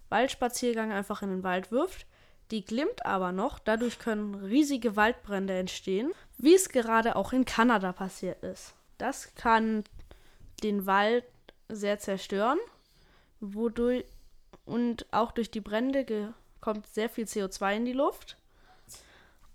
Waldspaziergang 0.09 0.93
einfach 0.93 1.23
in 1.23 1.31
den 1.31 1.43
Wald 1.43 1.71
wirft. 1.71 2.07
Die 2.51 2.65
glimmt 2.65 3.05
aber 3.05 3.33
noch, 3.33 3.59
dadurch 3.59 3.99
können 3.99 4.35
riesige 4.37 4.95
Waldbrände 4.95 5.55
entstehen, 5.55 6.13
wie 6.39 6.55
es 6.55 6.69
gerade 6.69 7.17
auch 7.17 7.33
in 7.33 7.45
Kanada 7.45 7.93
passiert 7.93 8.43
ist. 8.45 8.75
Das 8.99 9.35
kann 9.35 9.85
den 10.63 10.87
Wald 10.87 11.25
sehr 11.69 11.99
zerstören, 11.99 12.59
wodurch 13.41 14.05
und 14.65 15.07
auch 15.13 15.33
durch 15.33 15.51
die 15.51 15.61
Brände 15.61 16.05
kommt 16.67 16.89
sehr 16.89 17.09
viel 17.09 17.27
CO2 17.27 17.77
in 17.77 17.85
die 17.85 17.93
Luft. 17.93 18.37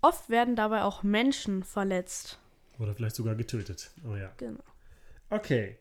Oft 0.00 0.30
werden 0.30 0.56
dabei 0.56 0.82
auch 0.82 1.02
Menschen 1.02 1.62
verletzt. 1.62 2.38
Oder 2.78 2.94
vielleicht 2.94 3.16
sogar 3.16 3.34
getötet. 3.34 3.90
Oh 4.10 4.16
ja. 4.16 4.32
Genau. 4.38 4.64
Okay. 5.28 5.76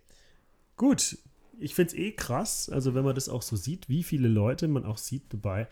Gut. 0.75 1.17
Ich 1.57 1.73
finde 1.73 1.93
es 1.93 1.97
eh 1.97 2.11
krass, 2.11 2.69
also 2.69 2.95
wenn 2.95 3.05
man 3.05 3.15
das 3.15 3.29
auch 3.29 3.43
so 3.43 3.55
sieht, 3.55 3.87
wie 3.87 4.03
viele 4.03 4.27
Leute 4.27 4.67
man 4.67 4.83
auch 4.83 4.97
sieht 4.97 5.23
dabei, 5.29 5.69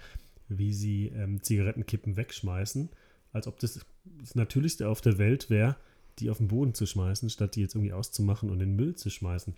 wie 0.47 0.73
sie 0.73 1.07
ähm, 1.07 1.43
Zigarettenkippen 1.43 2.15
wegschmeißen, 2.15 2.87
als 3.33 3.45
ob 3.45 3.59
das 3.59 3.85
das 4.05 4.35
Natürlichste 4.35 4.87
auf 4.87 5.01
der 5.01 5.17
Welt 5.17 5.49
wäre, 5.49 5.75
die 6.19 6.29
auf 6.29 6.37
den 6.37 6.47
Boden 6.47 6.73
zu 6.73 6.85
schmeißen, 6.85 7.29
statt 7.29 7.57
die 7.57 7.61
jetzt 7.61 7.75
irgendwie 7.75 7.91
auszumachen 7.91 8.49
und 8.49 8.61
in 8.61 8.69
den 8.69 8.75
Müll 8.77 8.95
zu 8.95 9.09
schmeißen. 9.09 9.57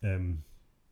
Ähm, 0.00 0.44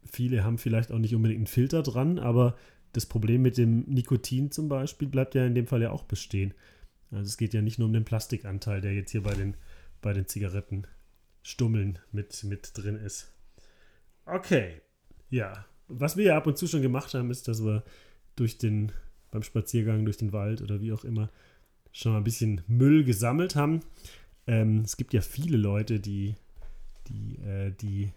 viele 0.04 0.42
haben 0.42 0.58
vielleicht 0.58 0.90
auch 0.90 0.98
nicht 0.98 1.14
unbedingt 1.14 1.38
einen 1.38 1.46
Filter 1.46 1.84
dran, 1.84 2.18
aber 2.18 2.56
das 2.96 3.06
Problem 3.06 3.42
mit 3.42 3.58
dem 3.58 3.80
Nikotin 3.86 4.50
zum 4.50 4.68
Beispiel 4.68 5.08
bleibt 5.08 5.34
ja 5.34 5.44
in 5.44 5.54
dem 5.54 5.66
Fall 5.66 5.82
ja 5.82 5.90
auch 5.90 6.04
bestehen. 6.04 6.54
Also 7.10 7.24
es 7.24 7.36
geht 7.36 7.54
ja 7.54 7.62
nicht 7.62 7.78
nur 7.78 7.86
um 7.86 7.94
den 7.94 8.04
Plastikanteil, 8.04 8.80
der 8.80 8.94
jetzt 8.94 9.12
hier 9.12 9.22
bei 9.22 9.34
den, 9.34 9.56
bei 10.02 10.12
den 10.12 10.26
Zigaretten 10.26 10.86
Stummeln 11.42 11.98
mit, 12.12 12.42
mit 12.44 12.72
drin 12.74 12.96
ist. 12.96 13.32
Okay, 14.24 14.80
ja. 15.30 15.66
Was 15.88 16.16
wir 16.16 16.24
ja 16.24 16.36
ab 16.36 16.48
und 16.48 16.58
zu 16.58 16.66
schon 16.66 16.82
gemacht 16.82 17.14
haben, 17.14 17.30
ist, 17.30 17.46
dass 17.46 17.64
wir 17.64 17.84
durch 18.34 18.58
den, 18.58 18.90
beim 19.30 19.44
Spaziergang 19.44 20.04
durch 20.04 20.16
den 20.16 20.32
Wald 20.32 20.62
oder 20.62 20.80
wie 20.80 20.92
auch 20.92 21.04
immer, 21.04 21.30
schon 21.92 22.12
mal 22.12 22.18
ein 22.18 22.24
bisschen 22.24 22.62
Müll 22.66 23.04
gesammelt 23.04 23.54
haben. 23.54 23.80
Ähm, 24.48 24.80
es 24.84 24.96
gibt 24.96 25.14
ja 25.14 25.20
viele 25.20 25.56
Leute, 25.56 26.00
die 26.00 26.34
die, 27.08 27.38
äh, 27.38 27.72
die, 27.72 28.10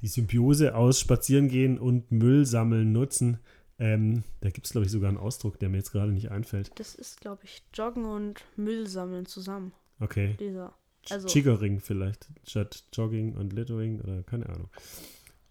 die 0.00 0.08
Symbiose 0.08 0.74
aus 0.74 1.00
Spazierengehen 1.00 1.78
und 1.78 2.10
Müll 2.10 2.46
sammeln 2.46 2.92
nutzen. 2.92 3.38
Ähm, 3.78 4.22
da 4.40 4.50
gibt 4.50 4.66
es, 4.66 4.72
glaube 4.72 4.86
ich, 4.86 4.92
sogar 4.92 5.08
einen 5.08 5.18
Ausdruck, 5.18 5.58
der 5.58 5.68
mir 5.68 5.78
jetzt 5.78 5.90
gerade 5.92 6.12
nicht 6.12 6.30
einfällt. 6.30 6.70
Das 6.76 6.94
ist, 6.94 7.20
glaube 7.20 7.42
ich, 7.44 7.62
Joggen 7.74 8.04
und 8.04 8.44
Müll 8.56 8.86
sammeln 8.86 9.26
zusammen. 9.26 9.72
Okay. 10.00 10.36
Dieser. 10.38 10.74
Also, 11.10 11.28
Chiggering 11.28 11.80
vielleicht, 11.80 12.28
statt 12.46 12.84
Jogging 12.92 13.34
und 13.34 13.52
Littering 13.52 14.00
oder 14.00 14.22
keine 14.22 14.48
Ahnung. 14.48 14.70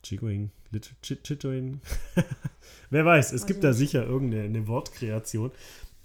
Chiggering, 0.02 0.52
Chittering. 1.02 1.80
Wer 2.90 3.06
weiß, 3.06 3.34
es 3.34 3.42
Weiß 3.42 3.48
gibt 3.48 3.64
da 3.64 3.70
nicht. 3.70 3.78
sicher 3.78 4.06
irgendeine 4.06 4.44
eine 4.44 4.68
Wortkreation. 4.68 5.52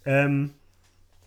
Ähm, 0.05 0.51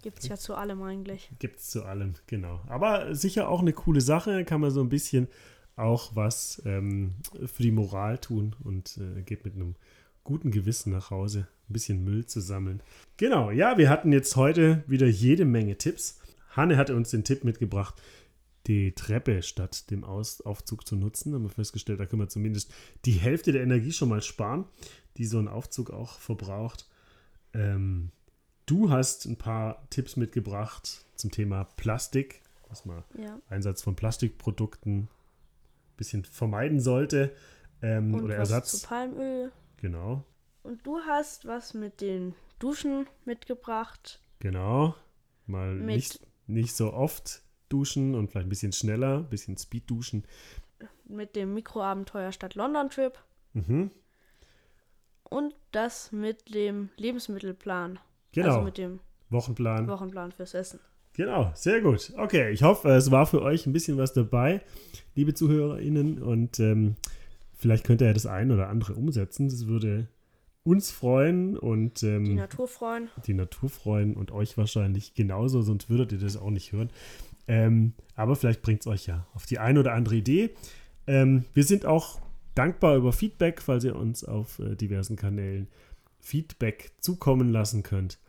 gibt 0.04 0.20
es 0.20 0.28
ja 0.28 0.38
zu 0.38 0.56
allem 0.56 0.82
eigentlich. 0.84 1.32
Gibt 1.40 1.60
es 1.60 1.70
zu 1.72 1.84
allem, 1.84 2.14
genau. 2.28 2.62
Aber 2.68 3.16
sicher 3.16 3.50
auch 3.50 3.62
eine 3.62 3.74
coole 3.74 4.02
Sache, 4.02 4.46
kann 4.46 4.62
man 4.62 4.72
so 4.72 4.82
ein 4.82 4.90
bisschen 4.90 5.28
auch 5.76 6.16
was 6.16 6.62
ähm, 6.66 7.16
für 7.46 7.64
die 7.64 7.72
Moral 7.72 8.20
tun 8.20 8.56
und 8.64 8.98
äh, 8.98 9.24
geht 9.24 9.46
mit 9.46 9.56
einem 9.56 9.76
guten 10.24 10.52
Gewissen 10.52 10.92
nach 10.92 11.10
Hause, 11.12 11.48
ein 11.70 11.74
bisschen 11.74 12.04
Müll 12.04 12.26
zu 12.26 12.42
sammeln. 12.42 12.82
Genau, 13.18 13.52
ja, 13.52 13.78
wir 13.78 13.90
hatten 13.90 14.12
jetzt 14.12 14.36
heute 14.36 14.84
wieder 14.88 15.08
jede 15.08 15.46
Menge 15.46 15.78
Tipps. 15.78 16.20
Hanne 16.52 16.78
hatte 16.78 16.96
uns 16.96 17.12
den 17.12 17.24
Tipp 17.24 17.44
mitgebracht, 17.44 17.96
die 18.68 18.92
Treppe 18.94 19.42
statt 19.42 19.90
dem 19.90 20.04
Aus 20.04 20.42
Aufzug 20.42 20.86
zu 20.86 20.96
nutzen. 20.96 21.34
Haben 21.34 21.44
wir 21.44 21.50
festgestellt, 21.50 22.00
da 22.00 22.06
können 22.06 22.22
wir 22.22 22.30
zumindest 22.30 22.72
die 23.06 23.14
Hälfte 23.14 23.52
der 23.52 23.64
Energie 23.64 23.92
schon 23.92 24.10
mal 24.10 24.22
sparen, 24.22 24.66
die 25.18 25.26
so 25.26 25.40
ein 25.40 25.48
Aufzug 25.48 25.90
auch 25.92 26.20
verbraucht. 26.20 26.88
Ähm, 27.54 28.12
du 28.66 28.90
hast 28.92 29.26
ein 29.26 29.38
paar 29.38 29.88
Tipps 29.90 30.16
mitgebracht 30.16 31.04
zum 31.16 31.32
Thema 31.32 31.64
Plastik, 31.78 32.42
dass 32.70 32.86
man 32.86 33.04
Ja. 33.18 33.40
Einsatz 33.50 33.82
von 33.82 33.96
Plastikprodukten 33.96 35.00
ein 35.00 35.10
bisschen 35.98 36.24
vermeiden 36.24 36.80
sollte. 36.80 37.34
Ähm, 37.82 38.14
oder 38.14 38.38
was 38.38 38.52
Ersatz. 38.52 38.82
zu 38.82 38.88
Palmöl. 38.88 39.52
Genau, 39.82 40.24
Und 40.64 40.86
du 40.86 41.00
hast 41.08 41.46
was 41.48 41.74
mit 41.74 42.02
den 42.02 42.36
Duschen 42.60 43.08
mitgebracht. 43.26 44.22
genau. 44.40 44.96
Mal 45.48 45.74
Mit- 45.74 45.96
nicht, 45.96 46.20
nicht 46.48 46.76
so 46.76 46.94
oft 46.94 47.42
duschen 47.68 48.14
und 48.16 48.30
vielleicht 48.30 48.46
ein 48.46 48.50
bisschen 48.50 48.72
schneller, 48.74 49.18
ein 49.18 49.30
bisschen 49.30 49.58
Speed 49.58 49.90
duschen. 49.90 50.24
Mit 51.06 51.36
dem 51.36 51.54
Mikroabenteuer 51.56 52.32
Stadt 52.32 52.56
London 52.56 52.90
Trip. 52.90 53.18
Mhm. 53.54 53.92
Und 55.24 55.56
das 55.72 56.12
mit 56.12 56.54
dem 56.54 56.90
Lebensmittelplan. 56.98 58.00
Genau. 58.34 58.48
Also 58.48 58.62
mit 58.62 58.78
dem 58.78 59.00
Wochenplan. 59.30 59.88
Wochenplan 59.88 60.32
fürs 60.32 60.54
Essen. 60.54 60.80
Genau, 61.14 61.52
sehr 61.56 61.82
gut. 61.82 62.14
Okay, 62.18 62.52
ich 62.52 62.64
hoffe, 62.64 62.90
es 62.90 63.12
war 63.12 63.26
für 63.26 63.42
euch 63.42 63.66
ein 63.66 63.74
bisschen 63.74 63.98
was 63.98 64.14
dabei, 64.14 64.62
liebe 65.16 65.34
ZuhörerInnen. 65.34 66.22
Und 66.22 66.60
ähm, 66.60 66.96
vielleicht 67.62 67.86
könnt 67.86 68.02
ihr 68.02 68.08
ja 68.08 68.14
das 68.14 68.26
ein 68.26 68.52
oder 68.52 68.68
andere 68.70 68.96
umsetzen. 68.96 69.48
Das 69.48 69.68
würde 69.68 70.08
uns 70.64 70.92
freuen 70.92 71.58
und 71.58 72.04
ähm, 72.04 72.26
Die 72.26 72.34
Natur 72.36 72.68
freuen. 72.68 73.10
die 73.26 73.34
Natur 73.34 73.70
freuen 73.70 74.16
und 74.16 74.32
euch 74.32 74.58
wahrscheinlich 74.58 75.14
genauso, 75.14 75.62
sonst 75.62 75.90
würdet 75.90 76.12
ihr 76.12 76.20
das 76.20 76.38
auch 76.38 76.50
nicht 76.50 76.72
hören. 76.72 76.90
Ähm, 77.48 77.94
aber 78.16 78.36
vielleicht 78.36 78.62
bringt 78.62 78.82
es 78.82 78.88
euch 78.88 79.08
ja 79.08 79.26
auf 79.34 79.46
die 79.46 79.60
eine 79.60 79.80
oder 79.80 79.94
andere 79.94 80.16
Idee. 80.16 80.52
Ähm, 81.08 81.46
wir 81.54 81.64
sind 81.64 81.86
auch 81.86 82.20
dankbar 82.56 82.96
über 82.96 83.12
Feedback, 83.14 83.62
falls 83.62 83.84
ihr 83.84 83.96
uns 83.96 84.24
auf 84.24 84.60
äh, 84.60 84.76
diversen 84.76 85.16
Kanälen 85.16 85.68
Feedback 86.20 86.92
zukommen 87.00 87.52
lassen 87.52 87.82
könnt. 87.84 88.20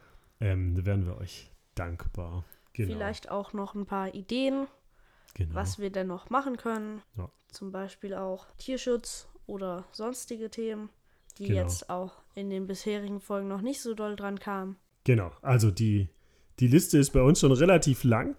Ähm, 0.40 0.74
da 0.74 0.86
wären 0.86 1.06
wir 1.06 1.18
euch 1.18 1.50
dankbar. 1.74 2.44
Genau. 2.72 2.94
Vielleicht 2.94 3.30
auch 3.30 3.52
noch 3.52 3.74
ein 3.74 3.84
paar 3.84 4.14
Ideen, 4.14 4.66
genau. 5.34 5.54
was 5.54 5.78
wir 5.78 5.90
denn 5.90 6.06
noch 6.06 6.30
machen 6.30 6.56
können. 6.56 7.02
Ja. 7.16 7.30
Zum 7.48 7.72
Beispiel 7.72 8.14
auch 8.14 8.46
Tierschutz 8.58 9.28
oder 9.46 9.84
sonstige 9.92 10.50
Themen, 10.50 10.90
die 11.38 11.46
Genau. 11.48 11.60
jetzt 11.60 11.90
auch 11.90 12.12
in 12.34 12.50
den 12.50 12.66
bisherigen 12.66 13.20
Folgen 13.20 13.48
noch 13.48 13.62
nicht 13.62 13.80
so 13.80 13.94
doll 13.94 14.16
dran 14.16 14.38
kamen. 14.38 14.76
Genau, 15.04 15.32
also 15.42 15.70
die, 15.70 16.08
die 16.60 16.68
Liste 16.68 16.98
ist 16.98 17.10
bei 17.10 17.22
uns 17.22 17.40
schon 17.40 17.52
relativ 17.52 18.04
lang, 18.04 18.36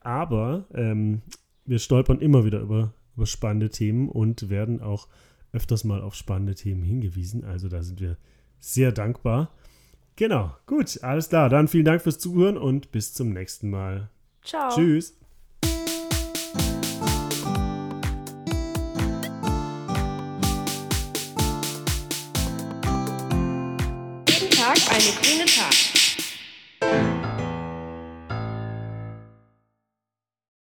aber 0.00 0.66
ähm, 0.74 1.22
wir 1.64 1.78
stolpern 1.78 2.20
immer 2.20 2.44
wieder 2.44 2.60
über, 2.60 2.94
über 3.16 3.26
spannende 3.26 3.70
Themen 3.70 4.08
und 4.08 4.48
werden 4.48 4.80
auch 4.80 5.08
öfters 5.52 5.84
mal 5.84 6.02
auf 6.02 6.14
spannende 6.14 6.54
Themen 6.54 6.82
hingewiesen. 6.82 7.44
Also 7.44 7.68
da 7.68 7.82
sind 7.82 8.00
wir 8.00 8.16
sehr 8.60 8.92
dankbar. 8.92 9.52
Genau, 10.16 10.54
gut, 10.66 11.02
alles 11.02 11.28
klar. 11.28 11.48
Dann 11.48 11.68
vielen 11.68 11.84
Dank 11.84 12.02
fürs 12.02 12.18
Zuhören 12.18 12.56
und 12.56 12.92
bis 12.92 13.14
zum 13.14 13.30
nächsten 13.32 13.70
Mal. 13.70 14.10
Ciao. 14.42 14.70
Tschüss. 14.74 15.18
Queen 25.12 25.42
of 25.42 25.48
Pop. 25.54 27.13